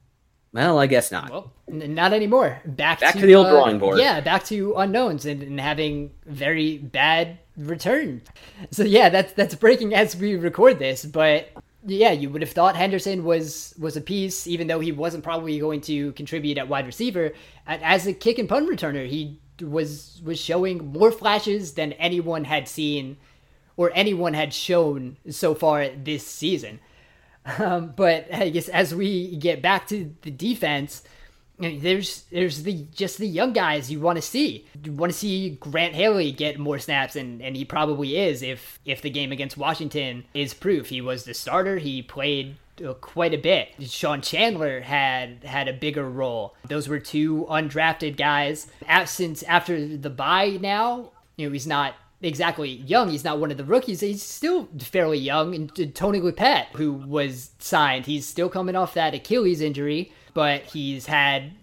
well, 0.54 0.80
I 0.80 0.88
guess 0.88 1.12
not. 1.12 1.30
Well, 1.30 1.54
n- 1.70 1.94
not 1.94 2.14
anymore. 2.14 2.62
Back, 2.66 3.00
back 3.00 3.14
to, 3.14 3.22
to 3.22 3.26
the 3.26 3.36
old 3.36 3.48
uh, 3.48 3.52
drawing 3.52 3.80
board. 3.80 4.00
Yeah, 4.00 4.20
back 4.20 4.44
to 4.46 4.74
unknowns 4.76 5.26
and, 5.26 5.42
and, 5.42 5.60
having 5.60 6.12
very 6.26 6.78
bad 6.78 7.40
return. 7.58 8.22
So 8.72 8.84
yeah, 8.84 9.10
that's 9.10 9.34
that's 9.34 9.56
breaking 9.56 9.94
as 9.94 10.16
we 10.16 10.36
record 10.36 10.80
this. 10.80 11.06
But 11.06 11.50
yeah, 11.86 12.12
you 12.12 12.30
would 12.30 12.42
have 12.42 12.52
thought 12.52 12.76
Henderson 12.76 13.24
was 13.24 13.74
was 13.80 13.96
a 13.96 14.02
piece, 14.02 14.46
even 14.46 14.68
though 14.68 14.80
he 14.80 14.92
wasn't 14.92 15.24
probably 15.24 15.58
going 15.60 15.82
to 15.82 16.12
contribute 16.14 16.58
at 16.58 16.68
wide 16.68 16.86
receiver. 16.86 17.32
As 17.66 18.06
a 18.06 18.14
kick 18.14 18.38
and 18.38 18.50
punt 18.50 18.70
returner, 18.70 19.08
he 19.08 19.40
was 19.62 20.22
was 20.24 20.40
showing 20.40 20.92
more 20.92 21.12
flashes 21.12 21.74
than 21.74 21.94
anyone 21.94 22.44
had 22.44 22.68
seen 22.68 23.18
or 23.78 23.92
anyone 23.96 24.34
had 24.34 24.54
shown 24.54 25.18
so 25.30 25.56
far 25.56 25.88
this 25.90 26.26
season. 26.26 26.80
Um, 27.58 27.94
but 27.96 28.34
I 28.34 28.50
guess 28.50 28.70
as 28.70 28.94
we 28.94 29.36
get 29.36 29.62
back 29.62 29.88
to 29.88 30.14
the 30.22 30.32
defense, 30.32 31.04
there's 31.58 32.24
there's 32.32 32.64
the 32.64 32.86
just 32.94 33.18
the 33.18 33.28
young 33.28 33.54
guys 33.54 33.92
you 33.92 34.00
want 34.00 34.18
to 34.18 34.22
see. 34.22 34.68
You 34.84 34.94
want 34.94 35.12
to 35.12 35.18
see 35.18 35.52
Grant 35.60 35.94
Haley 35.94 36.32
get 36.32 36.58
more 36.58 36.80
snaps, 36.80 37.16
and 37.16 37.42
and 37.42 37.56
he 37.56 37.66
probably 37.66 38.18
is 38.18 38.42
if 38.42 38.80
if 38.86 39.02
the 39.02 39.10
game 39.10 39.32
against 39.32 39.58
Washington 39.58 40.26
is 40.34 40.54
proof. 40.54 40.90
He 40.90 41.02
was 41.02 41.24
the 41.24 41.34
starter. 41.34 41.78
He 41.78 42.02
played 42.02 42.56
uh, 42.84 42.94
quite 42.96 43.34
a 43.34 43.38
bit. 43.38 43.70
Sean 43.82 44.22
Chandler 44.22 44.82
had 44.82 45.44
had 45.44 45.68
a 45.68 45.74
bigger 45.74 46.10
role. 46.10 46.56
Those 46.68 46.88
were 46.88 47.00
two 47.00 47.46
undrafted 47.50 48.18
guys. 48.18 48.68
Since 49.06 49.44
after 49.44 49.98
the 49.98 50.10
bye 50.10 50.58
now, 50.60 51.12
you 51.36 51.48
know 51.48 51.54
he's 51.54 51.68
not 51.68 51.96
exactly 52.22 52.70
young. 52.70 53.10
He's 53.10 53.24
not 53.24 53.40
one 53.40 53.52
of 53.52 53.58
the 53.58 53.64
rookies. 53.66 54.00
He's 54.00 54.24
still 54.24 54.70
fairly 54.80 55.18
young. 55.18 55.56
And 55.56 55.96
Tony 55.96 56.20
Lippett, 56.20 56.68
who 56.74 56.94
was 56.94 57.52
signed, 57.60 58.06
he's 58.06 58.26
still 58.26 58.50
coming 58.50 58.76
off 58.76 58.94
that 58.94 59.14
Achilles 59.14 59.62
injury 59.62 60.14
but 60.34 60.64
he's 60.64 61.06
had 61.06 61.54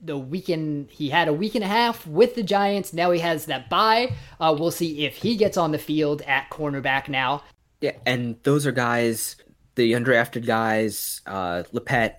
the 0.00 0.18
weekend 0.18 0.90
he 0.90 1.08
had 1.08 1.28
a 1.28 1.32
week 1.32 1.54
and 1.54 1.64
a 1.64 1.68
half 1.68 2.06
with 2.06 2.34
the 2.34 2.42
Giants. 2.42 2.92
Now 2.92 3.10
he 3.10 3.20
has 3.20 3.46
that 3.46 3.68
bye. 3.68 4.12
Uh, 4.38 4.54
we'll 4.58 4.70
see 4.70 5.04
if 5.04 5.16
he 5.16 5.36
gets 5.36 5.56
on 5.56 5.72
the 5.72 5.78
field 5.78 6.22
at 6.22 6.50
cornerback 6.50 7.08
now. 7.08 7.42
Yeah, 7.80 7.92
and 8.06 8.36
those 8.42 8.66
are 8.66 8.72
guys, 8.72 9.36
the 9.74 9.92
undrafted 9.92 10.46
guys, 10.46 11.20
uh, 11.26 11.64
Lippett. 11.72 12.16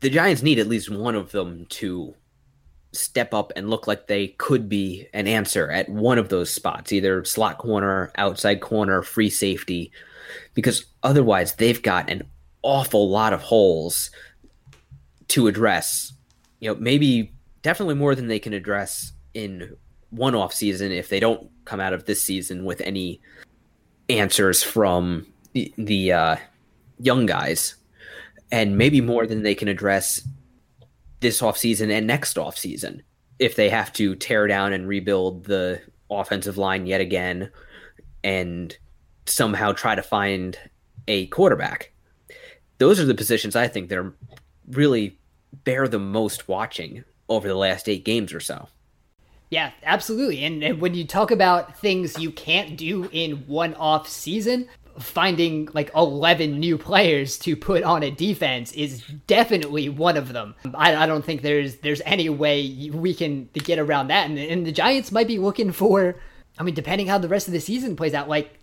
The 0.00 0.10
Giants 0.10 0.42
need 0.42 0.58
at 0.58 0.66
least 0.66 0.90
one 0.90 1.14
of 1.14 1.30
them 1.32 1.66
to 1.70 2.14
step 2.92 3.32
up 3.32 3.52
and 3.56 3.70
look 3.70 3.86
like 3.86 4.06
they 4.06 4.28
could 4.28 4.68
be 4.68 5.06
an 5.12 5.26
answer 5.26 5.70
at 5.70 5.88
one 5.88 6.18
of 6.18 6.28
those 6.28 6.50
spots, 6.50 6.92
either 6.92 7.24
slot 7.24 7.58
corner, 7.58 8.10
outside 8.16 8.60
corner, 8.60 9.02
free 9.02 9.30
safety, 9.30 9.92
because 10.54 10.84
otherwise 11.02 11.54
they've 11.54 11.82
got 11.82 12.10
an 12.10 12.22
awful 12.62 13.08
lot 13.08 13.32
of 13.32 13.42
holes 13.42 14.10
to 15.28 15.46
address. 15.46 16.12
You 16.58 16.70
know, 16.70 16.80
maybe 16.80 17.32
definitely 17.62 17.94
more 17.94 18.14
than 18.14 18.26
they 18.26 18.38
can 18.38 18.52
address 18.52 19.12
in 19.34 19.76
one 20.10 20.34
off 20.34 20.52
season 20.52 20.90
if 20.90 21.08
they 21.08 21.20
don't 21.20 21.48
come 21.64 21.80
out 21.80 21.92
of 21.92 22.04
this 22.04 22.20
season 22.20 22.64
with 22.64 22.80
any 22.80 23.20
answers 24.08 24.62
from 24.62 25.26
the, 25.52 25.72
the 25.78 26.12
uh, 26.12 26.36
young 26.98 27.26
guys, 27.26 27.76
and 28.50 28.76
maybe 28.76 29.00
more 29.00 29.26
than 29.26 29.42
they 29.42 29.54
can 29.54 29.68
address 29.68 30.26
this 31.20 31.42
off 31.42 31.56
season 31.56 31.90
and 31.90 32.06
next 32.06 32.38
off 32.38 32.56
season 32.56 33.02
if 33.38 33.56
they 33.56 33.68
have 33.68 33.92
to 33.94 34.14
tear 34.14 34.46
down 34.46 34.72
and 34.72 34.88
rebuild 34.88 35.44
the 35.44 35.80
offensive 36.10 36.58
line 36.58 36.86
yet 36.86 37.00
again 37.00 37.50
and 38.22 38.76
somehow 39.26 39.72
try 39.72 39.94
to 39.94 40.02
find 40.02 40.58
a 41.08 41.26
quarterback. 41.28 41.92
Those 42.78 43.00
are 43.00 43.04
the 43.04 43.14
positions 43.14 43.56
I 43.56 43.68
think 43.68 43.88
they're 43.88 44.12
really 44.70 45.18
bear 45.64 45.88
the 45.88 45.98
most 45.98 46.48
watching 46.48 47.04
over 47.28 47.48
the 47.48 47.54
last 47.54 47.88
eight 47.88 48.04
games 48.04 48.32
or 48.32 48.40
so. 48.40 48.68
Yeah, 49.50 49.72
absolutely. 49.82 50.44
And, 50.44 50.62
and, 50.62 50.80
when 50.80 50.94
you 50.94 51.04
talk 51.04 51.32
about 51.32 51.76
things 51.76 52.16
you 52.18 52.30
can't 52.30 52.76
do 52.76 53.08
in 53.10 53.38
one 53.48 53.74
off 53.74 54.08
season, 54.08 54.68
finding 54.98 55.68
like 55.72 55.90
11 55.94 56.58
new 56.58 56.76
players 56.76 57.38
to 57.38 57.56
put 57.56 57.82
on 57.82 58.02
a 58.02 58.10
defense 58.10 58.72
is 58.72 59.02
definitely 59.26 59.88
one 59.88 60.16
of 60.16 60.32
them. 60.32 60.54
I, 60.74 60.96
I 60.96 61.06
don't 61.06 61.24
think 61.24 61.42
there's 61.42 61.76
there's 61.76 62.02
any 62.04 62.28
way 62.28 62.90
we 62.92 63.14
can 63.14 63.48
get 63.52 63.78
around 63.78 64.08
that. 64.08 64.28
And, 64.28 64.38
and 64.38 64.66
the 64.66 64.72
Giants 64.72 65.12
might 65.12 65.28
be 65.28 65.38
looking 65.38 65.72
for, 65.72 66.16
I 66.58 66.62
mean, 66.62 66.74
depending 66.74 67.06
how 67.06 67.18
the 67.18 67.28
rest 67.28 67.46
of 67.46 67.52
the 67.52 67.60
season 67.60 67.96
plays 67.96 68.14
out, 68.14 68.28
like 68.28 68.58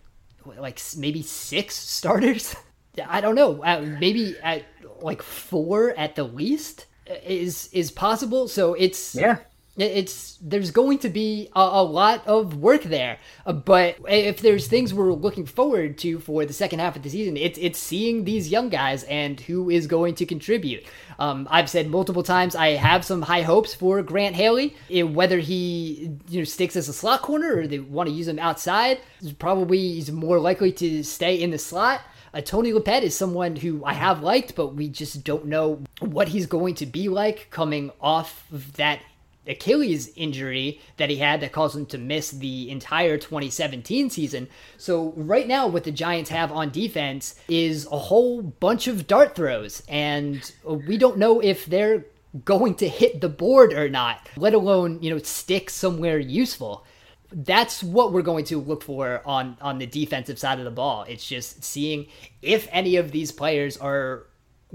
like 0.45 0.81
maybe 0.97 1.21
six 1.21 1.75
starters. 1.75 2.55
I 3.07 3.21
don't 3.21 3.35
know. 3.35 3.63
Uh, 3.63 3.81
maybe 3.99 4.35
at 4.41 4.63
like 5.01 5.21
four 5.21 5.91
at 5.91 6.15
the 6.15 6.23
least 6.23 6.85
is 7.23 7.69
is 7.71 7.91
possible. 7.91 8.47
So 8.47 8.73
it's 8.73 9.15
yeah. 9.15 9.37
It's 9.77 10.37
there's 10.41 10.71
going 10.71 10.97
to 10.99 11.09
be 11.09 11.49
a, 11.55 11.59
a 11.59 11.83
lot 11.83 12.25
of 12.25 12.57
work 12.57 12.83
there, 12.83 13.19
uh, 13.45 13.53
but 13.53 13.97
if 14.07 14.41
there's 14.41 14.67
things 14.67 14.91
we're 14.93 15.13
looking 15.13 15.45
forward 15.45 15.99
to 15.99 16.19
for 16.19 16.45
the 16.45 16.53
second 16.53 16.79
half 16.79 16.95
of 16.95 17.03
the 17.03 17.09
season, 17.09 17.37
it's 17.37 17.59
it's 17.59 17.77
seeing 17.77 18.23
these 18.23 18.49
young 18.49 18.69
guys 18.69 19.03
and 19.03 19.39
who 19.41 19.69
is 19.69 19.85
going 19.85 20.15
to 20.15 20.25
contribute. 20.25 20.83
Um, 21.19 21.47
I've 21.51 21.69
said 21.69 21.89
multiple 21.89 22.23
times 22.23 22.55
I 22.55 22.69
have 22.69 23.05
some 23.05 23.21
high 23.21 23.43
hopes 23.43 23.75
for 23.75 24.01
Grant 24.01 24.35
Haley. 24.35 24.75
It, 24.89 25.03
whether 25.03 25.37
he 25.37 26.11
you 26.27 26.39
know 26.39 26.43
sticks 26.43 26.75
as 26.75 26.89
a 26.89 26.93
slot 26.93 27.21
corner 27.21 27.59
or 27.59 27.67
they 27.67 27.79
want 27.79 28.09
to 28.09 28.15
use 28.15 28.27
him 28.27 28.39
outside, 28.39 28.99
probably 29.37 29.77
he's 29.77 30.11
more 30.11 30.39
likely 30.39 30.71
to 30.73 31.03
stay 31.03 31.39
in 31.41 31.51
the 31.51 31.59
slot. 31.59 32.01
Uh, 32.33 32.41
Tony 32.41 32.73
Lippett 32.73 33.03
is 33.03 33.15
someone 33.15 33.55
who 33.55 33.83
I 33.85 33.93
have 33.93 34.21
liked, 34.21 34.55
but 34.55 34.75
we 34.75 34.89
just 34.89 35.23
don't 35.23 35.45
know 35.45 35.81
what 35.99 36.27
he's 36.27 36.45
going 36.45 36.75
to 36.75 36.85
be 36.85 37.09
like 37.09 37.47
coming 37.51 37.91
off 38.01 38.43
of 38.51 38.73
that 38.73 38.99
Achilles 39.47 40.11
injury 40.15 40.81
that 40.97 41.09
he 41.09 41.17
had 41.17 41.41
that 41.41 41.51
caused 41.51 41.75
him 41.75 41.85
to 41.87 41.97
miss 41.97 42.31
the 42.31 42.69
entire 42.69 43.17
2017 43.17 44.09
season. 44.09 44.47
So, 44.77 45.13
right 45.15 45.47
now, 45.47 45.67
what 45.67 45.83
the 45.83 45.91
Giants 45.91 46.29
have 46.29 46.51
on 46.51 46.69
defense 46.69 47.35
is 47.47 47.87
a 47.91 47.97
whole 47.97 48.41
bunch 48.41 48.87
of 48.87 49.07
dart 49.07 49.35
throws, 49.35 49.83
and 49.87 50.51
we 50.63 50.97
don't 50.97 51.17
know 51.17 51.39
if 51.39 51.65
they're 51.65 52.05
going 52.43 52.75
to 52.75 52.87
hit 52.87 53.21
the 53.21 53.29
board 53.29 53.73
or 53.73 53.89
not, 53.89 54.27
let 54.35 54.53
alone, 54.53 55.01
you 55.01 55.09
know, 55.09 55.17
stick 55.19 55.69
somewhere 55.69 56.19
useful 56.19 56.85
that's 57.31 57.83
what 57.83 58.13
we're 58.13 58.21
going 58.21 58.45
to 58.45 58.57
look 58.57 58.81
for 58.81 59.21
on 59.25 59.57
on 59.61 59.77
the 59.79 59.85
defensive 59.85 60.39
side 60.39 60.59
of 60.59 60.65
the 60.65 60.71
ball. 60.71 61.03
It's 61.07 61.27
just 61.27 61.63
seeing 61.63 62.07
if 62.41 62.67
any 62.71 62.95
of 62.95 63.11
these 63.11 63.31
players 63.31 63.77
are 63.77 64.27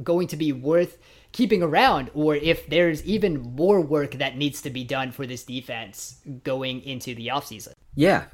going 0.03 0.29
to 0.29 0.37
be 0.37 0.53
worth 0.53 0.99
keeping 1.33 1.62
around 1.62 2.11
or 2.14 2.37
if 2.37 2.66
there's 2.68 3.05
even 3.05 3.41
more 3.41 3.80
work 3.80 4.12
that 4.12 4.37
needs 4.37 4.62
to 4.62 4.70
be 4.70 4.85
done 4.85 5.11
for 5.11 5.26
this 5.26 5.45
defense 5.45 6.20
going 6.45 6.83
into 6.83 7.14
the 7.14 7.28
offseason. 7.28 7.72
Yeah. 7.95 8.24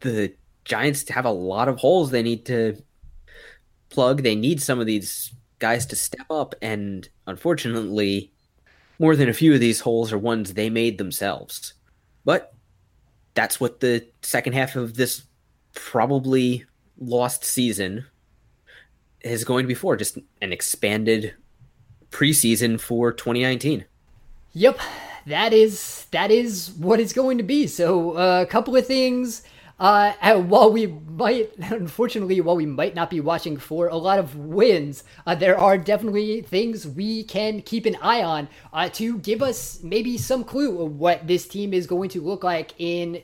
The 0.00 0.34
Giants 0.64 1.08
have 1.08 1.24
a 1.24 1.30
lot 1.30 1.68
of 1.68 1.78
holes 1.78 2.10
they 2.10 2.22
need 2.22 2.46
to 2.46 2.82
plug. 3.88 4.22
They 4.22 4.34
need 4.34 4.62
some 4.62 4.78
of 4.78 4.86
these 4.86 5.32
guys 5.58 5.86
to 5.86 5.96
step 5.96 6.26
up 6.30 6.54
and 6.60 7.08
unfortunately 7.26 8.32
more 8.98 9.16
than 9.16 9.28
a 9.28 9.34
few 9.34 9.54
of 9.54 9.60
these 9.60 9.80
holes 9.80 10.12
are 10.12 10.18
ones 10.18 10.54
they 10.54 10.70
made 10.70 10.98
themselves. 10.98 11.74
But 12.24 12.54
that's 13.34 13.58
what 13.58 13.80
the 13.80 14.06
second 14.22 14.52
half 14.52 14.76
of 14.76 14.94
this 14.94 15.22
probably 15.74 16.64
lost 16.98 17.44
season 17.44 18.06
is 19.20 19.44
going 19.44 19.64
to 19.64 19.68
be 19.68 19.74
for 19.74 19.96
just 19.96 20.18
an 20.40 20.52
expanded 20.52 21.34
preseason 22.14 22.78
for 22.78 23.12
2019 23.12 23.84
yep 24.52 24.78
that 25.26 25.52
is 25.52 26.06
that 26.12 26.30
is 26.30 26.70
what 26.78 27.00
it's 27.00 27.12
going 27.12 27.38
to 27.38 27.44
be 27.44 27.66
so 27.66 28.16
uh, 28.16 28.42
a 28.42 28.46
couple 28.46 28.76
of 28.76 28.86
things 28.86 29.42
uh, 29.80 30.40
while 30.42 30.70
we 30.70 30.86
might, 30.86 31.50
unfortunately, 31.58 32.40
while 32.40 32.56
we 32.56 32.66
might 32.66 32.94
not 32.94 33.10
be 33.10 33.20
watching 33.20 33.56
for 33.56 33.88
a 33.88 33.96
lot 33.96 34.18
of 34.18 34.36
wins, 34.36 35.02
uh, 35.26 35.34
there 35.34 35.58
are 35.58 35.76
definitely 35.76 36.42
things 36.42 36.86
we 36.86 37.24
can 37.24 37.60
keep 37.60 37.84
an 37.86 37.96
eye 38.00 38.22
on 38.22 38.48
uh, 38.72 38.88
to 38.90 39.18
give 39.18 39.42
us 39.42 39.82
maybe 39.82 40.16
some 40.16 40.44
clue 40.44 40.80
of 40.80 40.98
what 40.98 41.26
this 41.26 41.48
team 41.48 41.74
is 41.74 41.86
going 41.86 42.08
to 42.10 42.20
look 42.20 42.44
like 42.44 42.72
in 42.78 43.20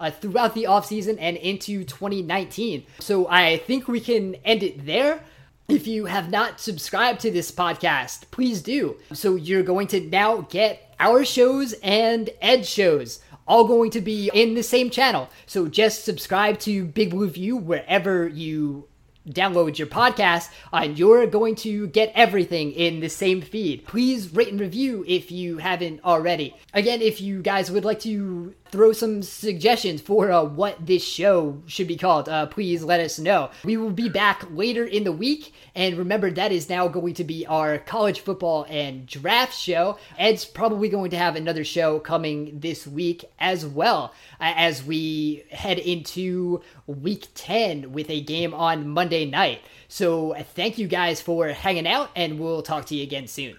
uh, 0.00 0.10
throughout 0.10 0.54
the 0.54 0.64
offseason 0.64 1.18
and 1.20 1.36
into 1.36 1.84
2019. 1.84 2.86
So 3.00 3.28
I 3.28 3.58
think 3.58 3.88
we 3.88 4.00
can 4.00 4.36
end 4.36 4.62
it 4.62 4.86
there. 4.86 5.22
If 5.68 5.86
you 5.86 6.06
have 6.06 6.30
not 6.30 6.60
subscribed 6.60 7.20
to 7.20 7.30
this 7.30 7.52
podcast, 7.52 8.30
please 8.30 8.62
do. 8.62 8.96
So 9.12 9.34
you're 9.34 9.62
going 9.62 9.86
to 9.88 10.00
now 10.00 10.46
get 10.48 10.94
our 10.98 11.26
shows 11.26 11.74
and 11.82 12.30
Ed 12.40 12.64
shows 12.64 13.20
all 13.46 13.64
going 13.64 13.90
to 13.90 14.00
be 14.00 14.30
in 14.32 14.54
the 14.54 14.62
same 14.62 14.88
channel. 14.88 15.28
So 15.44 15.68
just 15.68 16.06
subscribe 16.06 16.58
to 16.60 16.86
Big 16.86 17.10
Blue 17.10 17.28
View 17.28 17.58
wherever 17.58 18.26
you 18.26 18.88
download 19.28 19.76
your 19.76 19.88
podcast, 19.88 20.48
and 20.72 20.98
you're 20.98 21.26
going 21.26 21.54
to 21.54 21.86
get 21.88 22.12
everything 22.14 22.72
in 22.72 23.00
the 23.00 23.10
same 23.10 23.42
feed. 23.42 23.84
Please 23.84 24.32
rate 24.32 24.48
and 24.48 24.58
review 24.60 25.04
if 25.06 25.30
you 25.30 25.58
haven't 25.58 26.02
already. 26.02 26.56
Again, 26.72 27.02
if 27.02 27.20
you 27.20 27.42
guys 27.42 27.70
would 27.70 27.84
like 27.84 28.00
to 28.00 28.54
throw 28.70 28.92
some 28.92 29.22
suggestions 29.22 30.00
for 30.00 30.30
uh, 30.30 30.44
what 30.44 30.86
this 30.86 31.04
show 31.04 31.62
should 31.66 31.88
be 31.88 31.96
called, 31.96 32.28
uh, 32.28 32.46
please 32.46 32.82
let 32.82 33.00
us 33.00 33.18
know. 33.18 33.50
We 33.64 33.76
will 33.76 33.90
be 33.90 34.08
back 34.08 34.46
later 34.50 34.84
in 34.84 35.04
the 35.04 35.12
week. 35.12 35.52
And 35.74 35.96
remember, 35.96 36.30
that 36.30 36.52
is 36.52 36.68
now 36.68 36.88
going 36.88 37.14
to 37.14 37.24
be 37.24 37.46
our 37.46 37.78
college 37.78 38.20
football 38.20 38.66
and 38.68 39.06
draft 39.06 39.54
show. 39.54 39.98
Ed's 40.18 40.44
probably 40.44 40.88
going 40.88 41.10
to 41.10 41.18
have 41.18 41.36
another 41.36 41.64
show 41.64 42.00
coming 42.00 42.60
this 42.60 42.86
week 42.86 43.24
as 43.38 43.64
well 43.64 44.12
uh, 44.40 44.52
as 44.56 44.84
we 44.84 45.44
head 45.50 45.78
into 45.78 46.62
week 46.86 47.28
10 47.34 47.92
with 47.92 48.10
a 48.10 48.20
game 48.20 48.54
on 48.54 48.88
Monday 48.88 49.24
night. 49.24 49.60
So 49.88 50.34
thank 50.54 50.78
you 50.78 50.86
guys 50.86 51.20
for 51.20 51.48
hanging 51.48 51.86
out, 51.86 52.10
and 52.14 52.38
we'll 52.38 52.62
talk 52.62 52.86
to 52.86 52.94
you 52.94 53.02
again 53.02 53.26
soon. 53.26 53.58